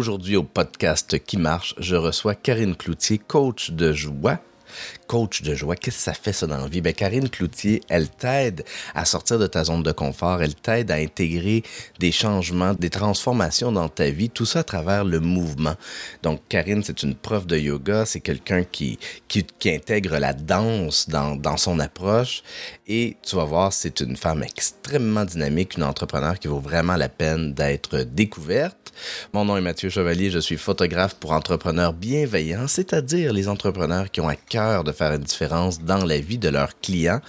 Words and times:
Aujourd'hui 0.00 0.36
au 0.36 0.44
podcast 0.44 1.22
Qui 1.26 1.36
marche, 1.36 1.74
je 1.76 1.94
reçois 1.94 2.34
Karine 2.34 2.74
Cloutier, 2.74 3.18
coach 3.18 3.70
de 3.70 3.92
joie 3.92 4.40
coach 5.06 5.42
de 5.42 5.54
joie. 5.54 5.76
Qu'est-ce 5.76 5.96
que 5.96 6.02
ça 6.02 6.12
fait 6.12 6.32
ça 6.32 6.46
dans 6.46 6.58
la 6.58 6.68
vie? 6.68 6.80
Ben, 6.80 6.92
Karine 6.92 7.28
Cloutier, 7.28 7.82
elle 7.88 8.08
t'aide 8.08 8.64
à 8.94 9.04
sortir 9.04 9.38
de 9.38 9.46
ta 9.46 9.64
zone 9.64 9.82
de 9.82 9.92
confort. 9.92 10.42
Elle 10.42 10.54
t'aide 10.54 10.90
à 10.90 10.96
intégrer 10.96 11.62
des 11.98 12.12
changements, 12.12 12.74
des 12.74 12.90
transformations 12.90 13.72
dans 13.72 13.88
ta 13.88 14.10
vie. 14.10 14.30
Tout 14.30 14.46
ça 14.46 14.60
à 14.60 14.64
travers 14.64 15.04
le 15.04 15.20
mouvement. 15.20 15.74
Donc, 16.22 16.40
Karine, 16.48 16.82
c'est 16.84 17.02
une 17.02 17.14
prof 17.14 17.46
de 17.46 17.58
yoga. 17.58 18.06
C'est 18.06 18.20
quelqu'un 18.20 18.64
qui, 18.64 18.98
qui, 19.28 19.44
intègre 19.66 20.18
la 20.18 20.32
danse 20.32 21.08
dans, 21.08 21.36
dans 21.36 21.56
son 21.56 21.80
approche. 21.80 22.42
Et 22.86 23.16
tu 23.22 23.36
vas 23.36 23.44
voir, 23.44 23.72
c'est 23.72 24.00
une 24.00 24.16
femme 24.16 24.42
extrêmement 24.42 25.24
dynamique, 25.24 25.76
une 25.76 25.84
entrepreneur 25.84 26.38
qui 26.38 26.48
vaut 26.48 26.60
vraiment 26.60 26.96
la 26.96 27.08
peine 27.08 27.52
d'être 27.52 27.98
découverte. 27.98 28.79
Mon 29.32 29.44
nom 29.44 29.56
est 29.56 29.60
Mathieu 29.60 29.88
Chevalier, 29.88 30.30
je 30.30 30.38
suis 30.38 30.56
photographe 30.56 31.14
pour 31.14 31.32
entrepreneurs 31.32 31.92
bienveillants, 31.92 32.68
c'est-à-dire 32.68 33.32
les 33.32 33.48
entrepreneurs 33.48 34.10
qui 34.10 34.20
ont 34.20 34.28
à 34.28 34.36
cœur 34.36 34.84
de 34.84 34.92
faire 34.92 35.12
une 35.12 35.22
différence 35.22 35.80
dans 35.80 36.04
la 36.04 36.18
vie 36.18 36.38
de 36.38 36.48
leurs 36.48 36.78
clients. 36.80 37.20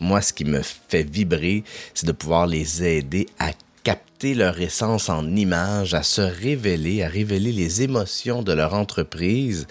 Moi, 0.00 0.20
ce 0.22 0.32
qui 0.32 0.44
me 0.44 0.62
fait 0.62 1.08
vibrer, 1.08 1.64
c'est 1.94 2.06
de 2.06 2.12
pouvoir 2.12 2.46
les 2.46 2.82
aider 2.82 3.26
à 3.38 3.52
capter 3.84 4.34
leur 4.34 4.60
essence 4.60 5.08
en 5.08 5.34
images, 5.34 5.94
à 5.94 6.02
se 6.02 6.20
révéler, 6.20 7.02
à 7.02 7.08
révéler 7.08 7.52
les 7.52 7.82
émotions 7.82 8.42
de 8.42 8.52
leur 8.52 8.74
entreprise 8.74 9.66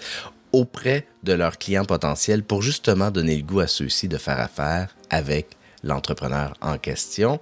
auprès 0.52 1.06
de 1.24 1.34
leurs 1.34 1.58
clients 1.58 1.84
potentiels 1.84 2.42
pour 2.42 2.62
justement 2.62 3.10
donner 3.10 3.36
le 3.36 3.42
goût 3.42 3.60
à 3.60 3.66
ceux-ci 3.66 4.08
de 4.08 4.16
faire 4.16 4.40
affaire 4.40 4.96
avec 5.10 5.57
l'entrepreneur 5.82 6.54
en 6.60 6.78
question. 6.78 7.40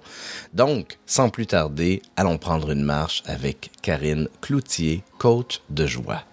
Donc, 0.53 0.97
sans 1.05 1.29
plus 1.29 1.47
tarder, 1.47 2.01
allons 2.15 2.37
prendre 2.37 2.71
une 2.71 2.83
marche 2.83 3.23
avec 3.25 3.71
Karine 3.81 4.29
Cloutier, 4.41 5.03
coach 5.17 5.61
de 5.69 5.85
joie. 5.85 6.23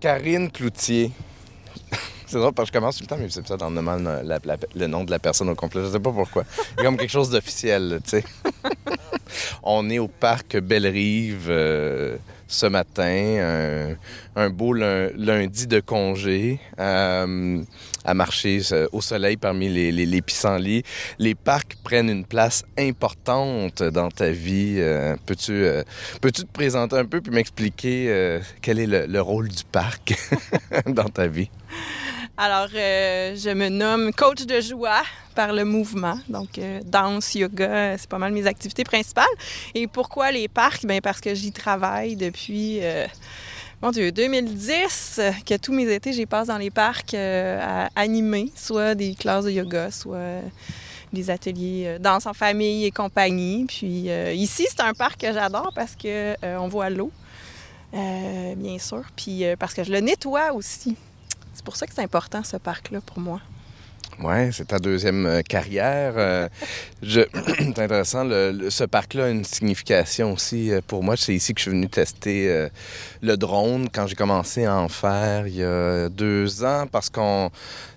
Karine 0.00 0.50
Cloutier. 0.50 1.10
C'est 2.26 2.38
drôle 2.38 2.52
parce 2.52 2.70
que 2.70 2.74
je 2.74 2.80
commence 2.80 2.96
tout 2.96 3.04
le 3.04 3.08
temps 3.08 3.16
mes 3.16 3.24
épisodes 3.24 3.62
en 3.62 3.70
nommant 3.70 3.96
le 3.96 4.86
nom 4.86 5.04
de 5.04 5.10
la 5.10 5.18
personne 5.18 5.48
au 5.48 5.54
complet. 5.54 5.82
Je 5.84 5.92
sais 5.92 6.00
pas 6.00 6.12
pourquoi. 6.12 6.44
A 6.76 6.82
comme 6.82 6.98
quelque 6.98 7.10
chose 7.10 7.30
d'officiel, 7.30 8.00
tu 8.04 8.10
sais. 8.10 8.24
On 9.62 9.88
est 9.88 9.98
au 9.98 10.08
parc 10.08 10.58
Belle-Rive 10.58 11.46
euh, 11.48 12.16
ce 12.48 12.66
matin, 12.66 13.96
un, 14.34 14.50
beau 14.50 14.72
lundi 14.72 15.66
de 15.66 15.80
congé, 15.80 16.58
euh, 16.80 17.62
à 18.04 18.14
marcher 18.14 18.60
euh, 18.72 18.88
au 18.92 19.02
soleil 19.02 19.36
parmi 19.36 19.68
les, 19.68 19.92
les, 19.92 20.22
pissenlits. 20.22 20.82
Les 21.18 21.34
parcs 21.34 21.76
prennent 21.84 22.08
une 22.08 22.24
place 22.24 22.64
importante 22.78 23.82
dans 23.82 24.10
ta 24.10 24.30
vie. 24.30 24.80
Peux-tu 25.26 25.66
peux 26.20 26.32
te 26.32 26.42
présenter 26.42 26.96
un 26.96 27.04
peu 27.04 27.20
puis 27.20 27.32
m'expliquer 27.32 28.40
quel 28.62 28.78
est 28.78 29.06
le 29.06 29.20
rôle 29.20 29.48
du 29.48 29.64
parc 29.70 30.14
dans 30.86 31.08
ta 31.08 31.26
vie? 31.26 31.50
Alors, 32.40 32.68
euh, 32.72 33.34
je 33.34 33.50
me 33.50 33.68
nomme 33.68 34.12
coach 34.12 34.46
de 34.46 34.60
joie 34.60 35.02
par 35.34 35.52
le 35.52 35.64
mouvement. 35.64 36.16
Donc, 36.28 36.56
euh, 36.58 36.78
danse, 36.84 37.34
yoga, 37.34 37.98
c'est 37.98 38.08
pas 38.08 38.18
mal 38.18 38.32
mes 38.32 38.46
activités 38.46 38.84
principales. 38.84 39.26
Et 39.74 39.88
pourquoi 39.88 40.30
les 40.30 40.46
parcs? 40.46 40.86
Bien, 40.86 41.00
parce 41.00 41.20
que 41.20 41.34
j'y 41.34 41.50
travaille 41.50 42.14
depuis, 42.14 42.78
euh, 42.80 43.08
mon 43.82 43.90
Dieu, 43.90 44.12
2010, 44.12 45.20
que 45.44 45.56
tous 45.56 45.72
mes 45.72 45.92
étés, 45.92 46.12
j'y 46.12 46.26
passe 46.26 46.46
dans 46.46 46.58
les 46.58 46.70
parcs 46.70 47.14
à 47.14 47.88
animer, 47.96 48.52
soit 48.54 48.94
des 48.94 49.16
classes 49.16 49.46
de 49.46 49.50
yoga, 49.50 49.90
soit 49.90 50.42
des 51.12 51.30
ateliers 51.30 51.96
danse 51.98 52.26
en 52.26 52.34
famille 52.34 52.84
et 52.84 52.92
compagnie. 52.92 53.64
Puis 53.66 54.10
ici, 54.36 54.64
c'est 54.70 54.82
un 54.82 54.94
parc 54.94 55.22
que 55.22 55.32
j'adore 55.32 55.72
parce 55.74 55.96
que 55.96 56.36
on 56.56 56.68
voit 56.68 56.88
l'eau, 56.88 57.10
bien 57.92 58.78
sûr, 58.78 59.02
puis 59.16 59.42
parce 59.58 59.74
que 59.74 59.82
je 59.82 59.90
le 59.90 59.98
nettoie 59.98 60.52
aussi. 60.52 60.96
C'est 61.58 61.64
pour 61.64 61.74
ça 61.74 61.88
que 61.88 61.92
c'est 61.92 62.04
important, 62.04 62.44
ce 62.44 62.56
parc-là, 62.56 63.00
pour 63.00 63.18
moi. 63.18 63.40
Oui, 64.22 64.52
c'est 64.52 64.68
ta 64.68 64.78
deuxième 64.78 65.26
euh, 65.26 65.42
carrière. 65.42 66.14
Euh, 66.16 66.48
c'est 67.02 67.28
intéressant. 67.60 68.22
ce 68.28 68.84
parc-là 68.84 69.24
a 69.24 69.28
une 69.30 69.42
signification 69.44 70.34
aussi 70.34 70.70
euh, 70.70 70.80
pour 70.86 71.02
moi. 71.02 71.16
C'est 71.16 71.34
ici 71.34 71.54
que 71.54 71.58
je 71.58 71.62
suis 71.62 71.72
venu 71.72 71.88
tester 71.88 72.68
le 73.22 73.36
drone 73.36 73.88
quand 73.92 74.06
j'ai 74.06 74.14
commencé 74.14 74.66
à 74.66 74.76
en 74.76 74.88
faire 74.88 75.48
il 75.48 75.56
y 75.56 75.64
a 75.64 76.08
deux 76.08 76.64
ans 76.64 76.86
parce 76.86 77.10
qu'on 77.10 77.50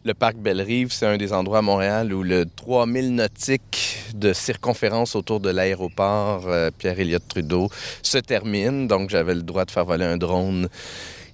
le 0.05 0.15
parc 0.15 0.37
Belle-Rive, 0.37 0.91
c'est 0.91 1.05
un 1.05 1.17
des 1.17 1.31
endroits 1.31 1.59
à 1.59 1.61
Montréal 1.61 2.11
où 2.11 2.23
le 2.23 2.47
3000 2.47 3.13
nautiques 3.13 3.99
de 4.15 4.33
circonférence 4.33 5.15
autour 5.15 5.39
de 5.39 5.51
l'aéroport 5.51 6.49
Pierre-Éliott 6.79 7.27
Trudeau 7.27 7.69
se 8.01 8.17
termine. 8.17 8.87
Donc, 8.87 9.11
j'avais 9.11 9.35
le 9.35 9.43
droit 9.43 9.65
de 9.65 9.71
faire 9.71 9.85
voler 9.85 10.05
un 10.05 10.17
drone 10.17 10.67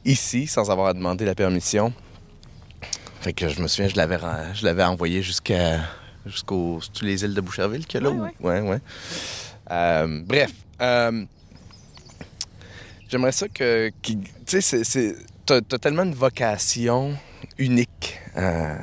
ici 0.04 0.48
sans 0.48 0.70
avoir 0.72 0.88
à 0.88 0.94
demander 0.94 1.24
la 1.24 1.36
permission. 1.36 1.94
Fait 3.22 3.34
que 3.34 3.50
je 3.50 3.62
me 3.62 3.68
souviens, 3.68 3.90
je 3.90 3.96
l'avais, 3.96 4.18
je 4.54 4.66
l'avais 4.66 4.84
envoyé 4.84 5.22
jusqu'à 5.22 5.80
jusqu'aux 6.26 6.80
les 7.02 7.24
îles 7.24 7.34
de 7.34 7.42
Boucherville 7.42 7.86
a 7.94 8.00
là. 8.00 8.10
Ouais, 8.40 8.62
ouais. 8.62 8.80
Euh, 9.72 10.22
bref. 10.26 10.52
Euh, 10.82 11.26
j'aimerais 13.10 13.32
ça 13.32 13.48
que. 13.48 13.92
tu 14.02 14.18
sais, 14.46 14.62
c'est, 14.84 15.16
t'as, 15.46 15.58
as 15.58 15.80
tellement 15.80 16.04
une 16.04 16.14
vocation 16.14 17.18
unique. 17.58 18.20
Euh, 18.38 18.76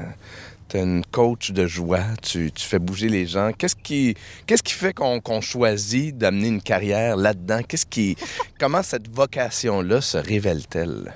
t'es 0.69 0.81
une 0.83 1.05
coach 1.05 1.53
de 1.53 1.67
joie, 1.67 2.03
tu, 2.21 2.51
tu, 2.51 2.67
fais 2.67 2.79
bouger 2.79 3.09
les 3.09 3.27
gens. 3.27 3.53
Qu'est-ce 3.57 3.77
qui, 3.77 4.17
qu'est-ce 4.47 4.63
qui 4.63 4.73
fait 4.73 4.93
qu'on, 4.93 5.21
qu'on 5.21 5.41
choisit 5.41 6.17
d'amener 6.17 6.49
une 6.49 6.63
carrière 6.63 7.17
là-dedans? 7.17 7.61
Qu'est-ce 7.67 7.87
qui, 7.87 8.17
comment 8.59 8.83
cette 8.83 9.09
vocation-là 9.09 10.01
se 10.01 10.19
révèle-t-elle? 10.19 11.15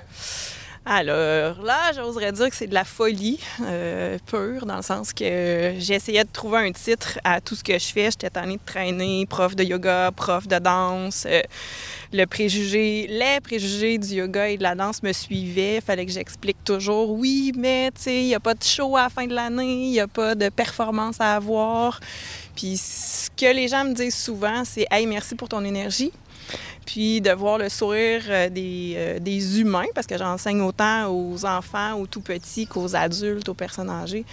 Alors 0.91 1.61
là, 1.61 1.91
j'oserais 1.95 2.31
dire 2.31 2.49
que 2.49 2.55
c'est 2.55 2.65
de 2.65 2.73
la 2.73 2.83
folie 2.83 3.39
euh, 3.61 4.17
pure, 4.25 4.65
dans 4.65 4.77
le 4.77 4.81
sens 4.81 5.13
que 5.13 5.75
j'essayais 5.77 6.23
de 6.23 6.29
trouver 6.33 6.67
un 6.67 6.71
titre 6.71 7.19
à 7.23 7.41
tout 7.41 7.53
ce 7.53 7.63
que 7.63 7.77
je 7.77 7.85
fais. 7.85 8.09
J'étais 8.09 8.31
tannée 8.31 8.55
de 8.55 8.61
traîner, 8.65 9.27
prof 9.27 9.55
de 9.55 9.63
yoga, 9.63 10.09
prof 10.15 10.47
de 10.47 10.57
danse. 10.57 11.27
Euh, 11.29 11.43
le 12.11 12.25
préjugé, 12.25 13.05
les 13.07 13.39
préjugés 13.39 13.99
du 13.99 14.15
yoga 14.15 14.49
et 14.49 14.57
de 14.57 14.63
la 14.63 14.73
danse 14.73 15.03
me 15.03 15.13
suivaient. 15.13 15.75
Il 15.75 15.81
fallait 15.81 16.07
que 16.07 16.11
j'explique 16.11 16.63
toujours, 16.63 17.11
oui, 17.11 17.51
mais 17.55 17.91
tu 17.91 18.01
sais, 18.01 18.21
il 18.21 18.25
n'y 18.25 18.33
a 18.33 18.39
pas 18.39 18.55
de 18.55 18.63
show 18.63 18.97
à 18.97 19.03
la 19.03 19.09
fin 19.09 19.27
de 19.27 19.35
l'année, 19.35 19.83
il 19.85 19.91
n'y 19.91 19.99
a 19.99 20.07
pas 20.07 20.33
de 20.33 20.49
performance 20.49 21.17
à 21.21 21.35
avoir. 21.35 21.99
Puis 22.55 22.77
ce 22.77 23.29
que 23.37 23.53
les 23.53 23.67
gens 23.67 23.85
me 23.85 23.93
disent 23.93 24.17
souvent, 24.17 24.63
c'est 24.65 24.87
Hey, 24.89 25.05
merci 25.05 25.35
pour 25.35 25.49
ton 25.49 25.63
énergie. 25.63 26.11
Puis 26.85 27.21
de 27.21 27.31
voir 27.31 27.57
le 27.57 27.69
sourire 27.69 28.23
euh, 28.29 28.49
des, 28.49 28.93
euh, 28.95 29.19
des 29.19 29.59
humains, 29.59 29.85
parce 29.93 30.07
que 30.07 30.17
j'enseigne 30.17 30.61
autant 30.61 31.07
aux 31.07 31.45
enfants, 31.45 31.95
aux 31.95 32.07
tout 32.07 32.21
petits 32.21 32.67
qu'aux 32.67 32.95
adultes, 32.95 33.47
aux 33.49 33.53
personnes 33.53 33.89
âgées. 33.89 34.25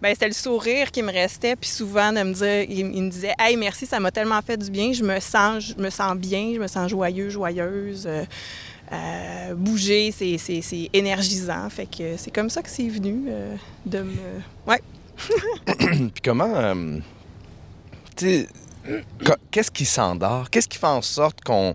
Ben, 0.00 0.10
c'était 0.12 0.28
le 0.28 0.34
sourire 0.34 0.92
qui 0.92 1.02
me 1.02 1.12
restait, 1.12 1.56
puis 1.56 1.68
souvent 1.68 2.12
de 2.12 2.22
me 2.22 2.32
dire, 2.32 2.66
il, 2.68 2.84
me 2.84 3.10
disait, 3.10 3.34
hey, 3.38 3.56
merci, 3.56 3.84
ça 3.84 3.98
m'a 3.98 4.12
tellement 4.12 4.40
fait 4.42 4.56
du 4.56 4.70
bien, 4.70 4.92
je 4.92 5.02
me 5.02 5.18
sens, 5.18 5.74
je 5.76 5.82
me 5.82 5.90
sens 5.90 6.16
bien, 6.16 6.52
je 6.54 6.60
me 6.60 6.68
sens 6.68 6.88
joyeux, 6.88 7.30
joyeuse. 7.30 8.08
Euh, 8.90 9.54
bouger, 9.54 10.12
c'est 10.12 10.90
énergisant. 10.92 11.68
Fait 11.68 11.86
que 11.86 12.16
c'est 12.16 12.30
comme 12.30 12.48
ça 12.48 12.62
que 12.62 12.70
c'est 12.70 12.88
venu 12.88 13.28
de 13.84 13.98
me. 13.98 14.12
Ouais. 14.66 14.80
puis 15.76 16.22
comment. 16.22 16.74
tu 18.16 18.46
Qu'est-ce 19.50 19.70
qui 19.70 19.84
s'endort? 19.84 20.50
Qu'est-ce 20.50 20.68
qui 20.68 20.78
fait 20.78 20.86
en 20.86 21.02
sorte 21.02 21.42
qu'on, 21.42 21.74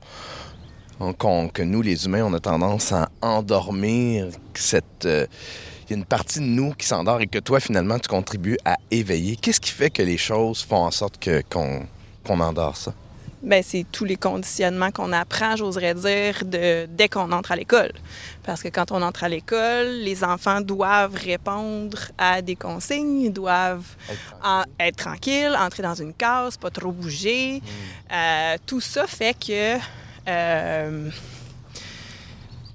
que 1.00 1.62
nous, 1.62 1.82
les 1.82 2.06
humains, 2.06 2.24
on 2.24 2.34
a 2.34 2.40
tendance 2.40 2.92
à 2.92 3.10
endormir 3.22 4.28
cette... 4.54 5.06
Euh, 5.06 5.28
il 5.86 5.92
y 5.92 5.94
a 5.96 5.98
une 5.98 6.06
partie 6.06 6.40
de 6.40 6.46
nous 6.46 6.74
qui 6.74 6.88
s'endort 6.88 7.20
et 7.20 7.28
que 7.28 7.40
toi, 7.40 7.60
finalement, 7.60 8.00
tu 8.00 8.08
contribues 8.08 8.58
à 8.64 8.78
éveiller. 8.90 9.36
Qu'est-ce 9.36 9.60
qui 9.60 9.72
fait 9.72 9.90
que 9.90 10.02
les 10.02 10.18
choses 10.18 10.64
font 10.64 10.86
en 10.86 10.92
sorte 10.92 11.22
qu'on, 11.52 11.86
qu'on 12.26 12.40
endort 12.40 12.78
ça? 12.78 12.94
Ben, 13.44 13.62
c'est 13.62 13.86
tous 13.92 14.06
les 14.06 14.16
conditionnements 14.16 14.92
qu'on 14.92 15.12
apprend, 15.12 15.56
j'oserais 15.58 15.94
dire, 15.94 16.44
de, 16.46 16.86
dès 16.86 17.10
qu'on 17.10 17.32
entre 17.32 17.52
à 17.52 17.56
l'école. 17.56 17.92
Parce 18.44 18.64
que 18.64 18.70
quand 18.70 18.92
on 18.92 19.02
entre 19.02 19.26
à 19.26 19.30
l'école, 19.30 19.88
les 19.88 20.24
enfants 20.24 20.62
doivent 20.62 21.16
répondre 21.16 21.98
à 22.18 22.42
des 22.42 22.56
consignes, 22.56 23.32
doivent 23.32 23.96
être, 24.80 24.96
tranquilles, 24.96 25.56
entrer 25.60 25.84
dans 25.84 25.96
une 25.96 26.14
case, 26.14 26.58
pas 26.58 26.70
trop 26.70 26.92
bouger. 26.92 27.62
Hmm. 27.62 28.14
Euh, 28.14 28.58
tout 28.66 28.82
ça 28.82 29.08
fait 29.08 29.34
que... 29.38 29.78
Euh, 30.28 31.10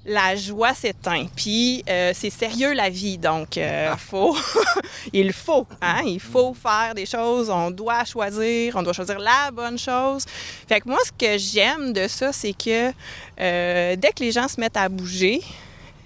la 0.05 0.35
joie 0.35 0.73
s'éteint. 0.73 1.25
Puis 1.35 1.83
euh, 1.89 2.11
c'est 2.13 2.29
sérieux 2.29 2.73
la 2.73 2.89
vie, 2.89 3.17
donc 3.17 3.57
euh, 3.57 3.95
faut, 3.97 4.35
il 5.13 5.33
faut, 5.33 5.67
hein, 5.81 6.01
il 6.05 6.19
faut 6.19 6.53
faire 6.53 6.93
des 6.95 7.05
choses. 7.05 7.49
On 7.49 7.71
doit 7.71 8.05
choisir, 8.05 8.75
on 8.75 8.83
doit 8.83 8.93
choisir 8.93 9.19
la 9.19 9.51
bonne 9.51 9.77
chose. 9.77 10.25
Fait 10.67 10.79
que 10.81 10.87
moi, 10.87 10.99
ce 11.03 11.11
que 11.11 11.37
j'aime 11.37 11.93
de 11.93 12.07
ça, 12.07 12.31
c'est 12.31 12.53
que 12.53 12.91
euh, 13.39 13.95
dès 13.95 14.11
que 14.11 14.23
les 14.23 14.31
gens 14.31 14.47
se 14.47 14.59
mettent 14.59 14.77
à 14.77 14.89
bouger, 14.89 15.41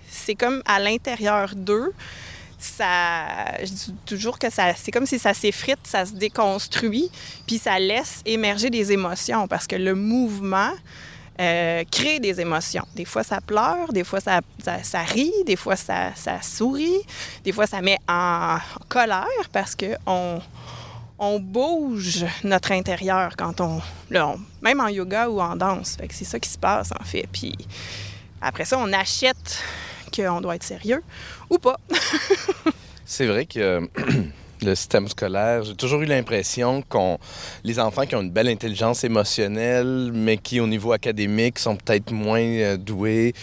c'est 0.09 0.35
comme 0.35 0.61
à 0.65 0.79
l'intérieur 0.79 1.55
d'eux. 1.55 1.93
Ça, 2.59 3.25
je 3.59 3.65
dis 3.65 3.93
toujours 4.05 4.39
que 4.39 4.49
ça, 4.49 4.73
c'est 4.73 4.91
comme 4.91 5.05
si 5.05 5.19
ça 5.19 5.33
s'effrite, 5.33 5.79
ça 5.83 6.05
se 6.05 6.13
déconstruit, 6.13 7.11
puis 7.45 7.57
ça 7.57 7.77
laisse 7.77 8.21
émerger 8.25 8.69
des 8.69 8.93
émotions 8.93 9.49
parce 9.49 9.67
que 9.67 9.75
le 9.75 9.95
mouvement, 9.95 10.71
euh, 11.41 11.83
crée 11.89 12.19
des 12.19 12.39
émotions. 12.39 12.85
Des 12.95 13.05
fois, 13.05 13.23
ça 13.23 13.41
pleure, 13.41 13.91
des 13.91 14.03
fois, 14.03 14.19
ça, 14.19 14.41
ça, 14.83 14.99
rit, 15.01 15.33
des 15.45 15.55
fois, 15.55 15.75
ça, 15.75 16.11
ça, 16.15 16.41
sourit, 16.41 17.01
des 17.43 17.51
fois, 17.51 17.65
ça 17.65 17.81
met 17.81 17.97
en 18.07 18.57
colère 18.87 19.49
parce 19.51 19.75
qu'on 19.75 20.41
on 21.17 21.39
bouge 21.39 22.25
notre 22.43 22.71
intérieur 22.71 23.35
quand 23.35 23.61
on, 23.61 23.81
Même 24.61 24.79
en 24.79 24.89
yoga 24.89 25.27
ou 25.29 25.41
en 25.41 25.55
danse. 25.55 25.97
Que 25.97 26.13
c'est 26.13 26.25
ça 26.25 26.39
qui 26.39 26.49
se 26.49 26.57
passe, 26.57 26.91
en 26.91 27.03
fait. 27.03 27.27
Puis 27.31 27.55
après 28.41 28.65
ça, 28.65 28.77
on 28.77 28.91
achète 28.93 29.63
qu'on 30.15 30.41
doit 30.41 30.55
être 30.55 30.63
sérieux 30.63 31.03
ou 31.49 31.57
pas. 31.57 31.79
c'est 33.05 33.25
vrai 33.25 33.45
que 33.45 33.89
le 34.63 34.75
système 34.75 35.07
scolaire, 35.07 35.63
j'ai 35.63 35.75
toujours 35.75 36.01
eu 36.01 36.05
l'impression 36.05 36.83
qu'on 36.87 37.17
les 37.63 37.79
enfants 37.79 38.05
qui 38.05 38.15
ont 38.15 38.21
une 38.21 38.31
belle 38.31 38.47
intelligence 38.47 39.03
émotionnelle, 39.03 40.11
mais 40.13 40.37
qui 40.37 40.59
au 40.59 40.67
niveau 40.67 40.91
académique 40.91 41.59
sont 41.59 41.75
peut-être 41.75 42.11
moins 42.11 42.41
euh, 42.41 42.77
doués, 42.77 43.33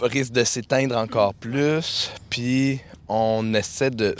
risquent 0.00 0.32
de 0.32 0.44
s'éteindre 0.44 0.96
encore 0.96 1.34
plus. 1.34 2.10
Puis 2.30 2.80
on 3.08 3.54
essaie 3.54 3.90
de 3.90 4.14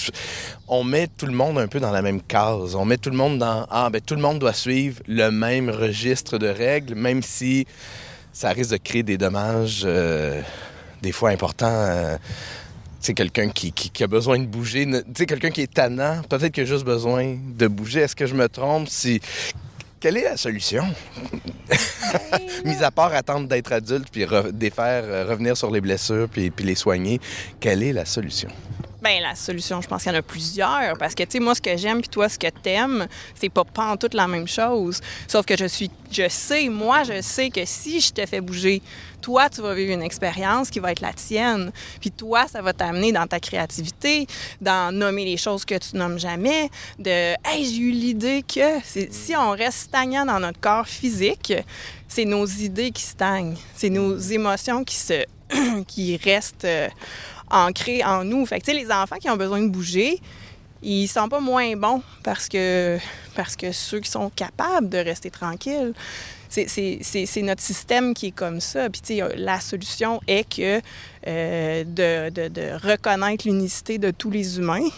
on 0.69 0.85
met 0.85 1.09
tout 1.09 1.27
le 1.27 1.33
monde 1.33 1.59
un 1.59 1.67
peu 1.67 1.81
dans 1.81 1.91
la 1.91 2.03
même 2.03 2.23
case. 2.23 2.75
On 2.75 2.85
met 2.85 2.97
tout 2.97 3.11
le 3.11 3.17
monde 3.17 3.39
dans 3.39 3.67
ah 3.71 3.91
ben 3.91 4.01
tout 4.01 4.15
le 4.15 4.23
monde 4.23 4.39
doit 4.39 4.53
suivre 4.53 5.03
le 5.07 5.31
même 5.31 5.71
registre 5.71 6.39
de 6.39 6.49
règles, 6.49 6.95
même 6.95 7.23
si 7.23 7.67
ça 8.33 8.51
risque 8.51 8.73
de 8.73 8.77
créer 8.77 9.03
des 9.03 9.19
dommages 9.19 9.83
euh, 9.85 10.43
des 11.03 11.13
fois 11.13 11.31
importants. 11.31 11.67
Euh, 11.71 12.17
c'est 13.07 13.15
quelqu'un 13.15 13.49
qui, 13.51 13.73
a 14.03 14.07
besoin 14.09 14.41
de 14.41 14.47
bouger. 14.47 14.85
Tu 15.15 15.27
quelqu'un 15.27 15.51
qui 15.51 15.61
est 15.61 15.73
tannant, 15.73 16.23
peut-être 16.29 16.53
qu'il 16.53 16.65
a 16.65 16.67
juste 16.67 16.85
besoin 16.85 17.37
de 17.41 17.69
bouger. 17.69 18.01
Est-ce 18.01 18.17
que 18.17 18.27
je 18.27 18.35
me 18.35 18.49
trompe? 18.49 18.89
Si... 18.89 19.21
Quelle 20.01 20.17
est 20.17 20.25
la 20.25 20.37
solution? 20.37 20.85
Mis 22.65 22.83
à 22.83 22.91
part 22.91 23.15
attendre 23.15 23.47
d'être 23.47 23.73
adulte 23.73 24.09
puis 24.11 24.27
défaire, 24.53 25.05
euh, 25.05 25.25
revenir 25.25 25.57
sur 25.57 25.71
les 25.71 25.81
blessures 25.81 26.29
puis, 26.29 26.51
puis 26.51 26.65
les 26.65 26.75
soigner, 26.75 27.21
quelle 27.61 27.83
est 27.85 27.93
la 27.93 28.05
solution? 28.05 28.49
Bien, 29.03 29.21
la 29.21 29.37
solution, 29.37 29.81
je 29.81 29.87
pense 29.87 30.03
qu'il 30.03 30.11
y 30.11 30.15
en 30.15 30.19
a 30.19 30.23
plusieurs. 30.23 30.99
Parce 30.99 31.15
que, 31.15 31.23
tu 31.23 31.33
sais, 31.33 31.41
moi, 31.41 31.55
ce 31.55 31.61
que 31.61 31.77
j'aime, 31.77 32.01
puis 32.01 32.09
toi, 32.09 32.29
ce 32.29 32.39
que 32.39 32.49
t'aimes, 32.49 33.07
c'est 33.35 33.49
pas 33.49 33.65
pas 33.65 33.93
en 33.93 33.97
toute 33.97 34.15
la 34.15 34.27
même 34.27 34.49
chose. 34.49 35.01
Sauf 35.29 35.47
que 35.47 35.57
je 35.57 35.67
suis, 35.67 35.91
je 36.11 36.29
sais, 36.29 36.69
moi, 36.69 37.05
je 37.05 37.21
sais 37.21 37.51
que 37.51 37.65
si 37.65 38.01
je 38.01 38.13
te 38.13 38.27
fais 38.27 38.41
bouger, 38.41 38.83
toi, 39.27 39.51
tu 39.51 39.61
vas 39.61 39.75
vivre 39.75 39.93
une 39.93 40.05
expérience 40.05 40.71
qui 40.71 40.79
va 40.79 40.93
être 40.93 41.01
la 41.01 41.13
tienne. 41.13 41.73
Puis 42.01 42.13
toi, 42.13 42.47
ça 42.47 42.63
va 42.63 42.73
t'amener 42.73 43.11
dans 43.11 43.27
ta 43.27 43.41
créativité, 43.41 44.29
dans 44.61 44.95
nommer 44.95 45.25
les 45.25 45.37
choses 45.37 45.65
que 45.65 45.75
tu 45.75 45.97
nommes 45.97 46.17
jamais, 46.17 46.71
de 47.01 47.35
Hey, 47.45 47.65
j'ai 47.65 47.79
eu 47.79 47.91
l'idée 47.91 48.45
que 48.45 48.79
si 48.85 49.35
on 49.37 49.51
reste 49.51 49.79
stagnant 49.79 50.25
dans 50.25 50.39
notre 50.39 50.61
corps 50.61 50.87
physique, 50.87 51.53
c'est 52.07 52.25
nos 52.25 52.47
idées 52.47 52.93
qui 52.93 53.03
stagnent, 53.03 53.57
c'est 53.75 53.91
nos 53.91 54.17
émotions 54.17 54.85
qui 54.85 54.95
se 54.95 55.25
qui 55.89 56.17
restent 56.19 56.65
euh, 56.65 56.89
ancré 57.51 58.05
en 58.05 58.23
nous. 58.23 58.47
Fait 58.47 58.61
que, 58.61 58.71
les 58.71 58.93
enfants 58.93 59.17
qui 59.17 59.29
ont 59.29 59.37
besoin 59.37 59.61
de 59.61 59.69
bouger, 59.69 60.21
ils 60.85 61.09
sont 61.09 61.29
pas 61.29 61.41
moins 61.41 61.75
bons 61.75 62.01
parce 62.23 62.49
que, 62.49 62.97
parce 63.35 63.57
que 63.57 63.73
ceux 63.73 63.99
qui 63.99 64.11
sont 64.11 64.31
capables 64.31 64.89
de 64.89 64.99
rester 64.99 65.31
tranquilles, 65.31 65.95
c'est 66.67 67.43
notre 67.43 67.63
système 67.63 68.15
qui 68.15 68.27
est 68.29 68.35
comme 68.35 68.61
ça. 68.61 68.89
Puis, 68.91 69.21
la 69.37 69.61
solution 69.61 70.21
est 70.27 70.49
que 70.49 70.81
euh, 71.27 71.85
de, 71.85 72.31
de, 72.31 72.49
de, 72.49 72.87
reconnaître 72.87 73.47
l'unicité 73.47 73.99
de 73.99 74.11
tous 74.11 74.31
les 74.31 74.59
humains. 74.59 74.89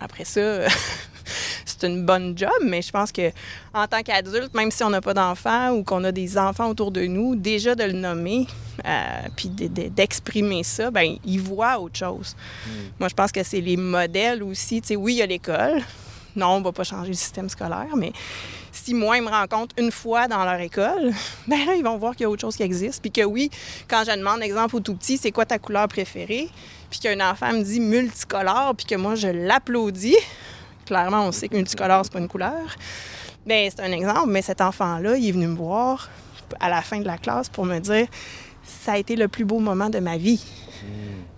Après 0.00 0.24
ça, 0.24 0.66
c'est 1.64 1.84
une 1.84 2.04
bonne 2.04 2.36
job, 2.36 2.50
mais 2.62 2.82
je 2.82 2.90
pense 2.90 3.12
que 3.12 3.30
en 3.74 3.86
tant 3.86 4.02
qu'adulte, 4.02 4.54
même 4.54 4.70
si 4.70 4.82
on 4.84 4.90
n'a 4.90 5.00
pas 5.00 5.14
d'enfants 5.14 5.70
ou 5.72 5.84
qu'on 5.84 6.04
a 6.04 6.12
des 6.12 6.38
enfants 6.38 6.68
autour 6.68 6.90
de 6.90 7.02
nous, 7.06 7.36
déjà 7.36 7.74
de 7.74 7.84
le 7.84 7.92
nommer, 7.92 8.46
euh, 8.84 9.28
puis 9.36 9.48
d'exprimer 9.48 10.62
ça, 10.62 10.90
ben 10.90 11.16
ils 11.24 11.40
voient 11.40 11.78
autre 11.78 11.98
chose. 11.98 12.36
Hmm. 12.66 12.70
Moi, 13.00 13.08
je 13.08 13.14
pense 13.14 13.32
que 13.32 13.42
c'est 13.42 13.60
les 13.60 13.76
modèles 13.76 14.42
aussi. 14.42 14.80
Tu 14.80 14.88
sais, 14.88 14.96
oui, 14.96 15.14
il 15.14 15.18
y 15.18 15.22
a 15.22 15.26
l'école. 15.26 15.82
Non, 16.34 16.48
on 16.48 16.58
ne 16.60 16.64
va 16.64 16.72
pas 16.72 16.84
changer 16.84 17.10
le 17.10 17.16
système 17.16 17.48
scolaire, 17.48 17.94
mais 17.96 18.12
si 18.72 18.94
moi, 18.94 19.18
ils 19.18 19.22
me 19.22 19.28
rencontrent 19.28 19.74
une 19.78 19.92
fois 19.92 20.26
dans 20.26 20.44
leur 20.44 20.60
école, 20.60 21.12
ben 21.46 21.64
là, 21.64 21.74
ils 21.76 21.84
vont 21.84 21.98
voir 21.98 22.12
qu'il 22.16 22.22
y 22.22 22.26
a 22.26 22.30
autre 22.30 22.40
chose 22.40 22.56
qui 22.56 22.64
existe. 22.64 23.00
Puis 23.00 23.12
que 23.12 23.22
oui, 23.22 23.50
quand 23.86 24.02
je 24.04 24.16
demande, 24.16 24.42
exemple, 24.42 24.76
au 24.76 24.80
tout 24.80 24.94
petit, 24.94 25.18
c'est 25.18 25.30
quoi 25.30 25.44
ta 25.44 25.58
couleur 25.58 25.86
préférée? 25.88 26.48
Puis 26.90 27.00
qu'un 27.00 27.20
enfant 27.30 27.52
me 27.52 27.62
dit 27.62 27.80
multicolore, 27.80 28.74
puis 28.76 28.86
que 28.86 28.96
moi, 28.96 29.14
je 29.14 29.28
l'applaudis, 29.28 30.16
Clairement, 30.86 31.26
on 31.26 31.32
sait 31.32 31.48
que 31.48 31.56
multicolore, 31.56 32.04
c'est 32.04 32.12
pas 32.12 32.18
une 32.18 32.28
couleur. 32.28 32.76
Bien, 33.46 33.68
c'est 33.70 33.82
un 33.82 33.92
exemple, 33.92 34.28
mais 34.28 34.42
cet 34.42 34.60
enfant-là, 34.60 35.16
il 35.16 35.28
est 35.28 35.32
venu 35.32 35.46
me 35.46 35.56
voir 35.56 36.10
à 36.60 36.68
la 36.68 36.82
fin 36.82 36.98
de 36.98 37.06
la 37.06 37.18
classe 37.18 37.48
pour 37.48 37.64
me 37.64 37.78
dire 37.78 38.06
ça 38.64 38.92
a 38.92 38.98
été 38.98 39.16
le 39.16 39.28
plus 39.28 39.44
beau 39.44 39.58
moment 39.58 39.90
de 39.90 39.98
ma 40.00 40.16
vie. 40.16 40.44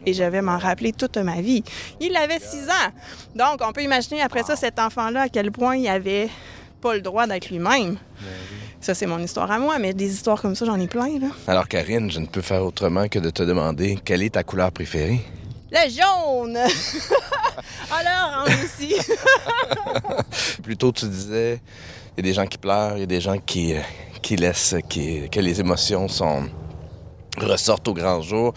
Et 0.06 0.12
je 0.12 0.25
vais 0.25 0.42
m'en 0.42 0.58
rappeler 0.58 0.92
toute 0.92 1.16
ma 1.19 1.40
vie. 1.40 1.62
Il 2.00 2.16
avait 2.16 2.40
six 2.40 2.69
ans. 2.69 2.90
Donc, 3.34 3.60
on 3.62 3.72
peut 3.72 3.82
imaginer 3.82 4.22
après 4.22 4.42
ça, 4.42 4.56
cet 4.56 4.78
enfant-là, 4.78 5.22
à 5.22 5.28
quel 5.28 5.50
point 5.50 5.76
il 5.76 5.88
avait 5.88 6.28
pas 6.84 6.94
le 6.94 7.00
droit 7.00 7.26
d'être 7.26 7.48
lui-même. 7.48 7.96
Ça, 8.78 8.92
c'est 8.92 9.06
mon 9.06 9.19
histoire 9.19 9.50
à 9.50 9.58
moi, 9.58 9.78
mais 9.78 9.94
des 9.94 10.12
histoires 10.12 10.42
comme 10.42 10.54
ça, 10.54 10.66
j'en 10.66 10.78
ai 10.78 10.86
plein. 10.86 11.19
Là. 11.19 11.28
Alors, 11.46 11.66
Karine, 11.66 12.10
je 12.10 12.20
ne 12.20 12.26
peux 12.26 12.42
faire 12.42 12.62
autrement 12.62 13.08
que 13.08 13.19
de 13.19 13.31
te 13.31 13.42
demander 13.42 13.98
quelle 14.04 14.22
est 14.22 14.34
ta 14.34 14.42
couleur 14.42 14.70
préférée? 14.70 15.20
Le 15.72 15.90
jaune! 15.90 16.58
Alors, 17.90 18.46
aussi. 18.62 18.94
Plutôt, 20.62 20.92
tu 20.92 21.06
disais, 21.06 21.58
il 22.19 22.19
y 22.19 22.28
a 22.28 22.31
des 22.31 22.34
gens 22.34 22.46
qui 22.46 22.58
pleurent, 22.58 22.98
il 22.98 23.00
y 23.00 23.04
a 23.04 23.06
des 23.06 23.22
gens 23.22 23.38
qui, 23.38 23.72
euh, 23.72 23.80
qui 24.20 24.37
laissent 24.37 24.76
qui, 24.87 25.30
que 25.30 25.40
les 25.40 25.60
émotions 25.60 26.06
sont 26.06 26.42
ressortent 27.38 27.88
au 27.88 27.94
grand 27.94 28.22
jour. 28.22 28.54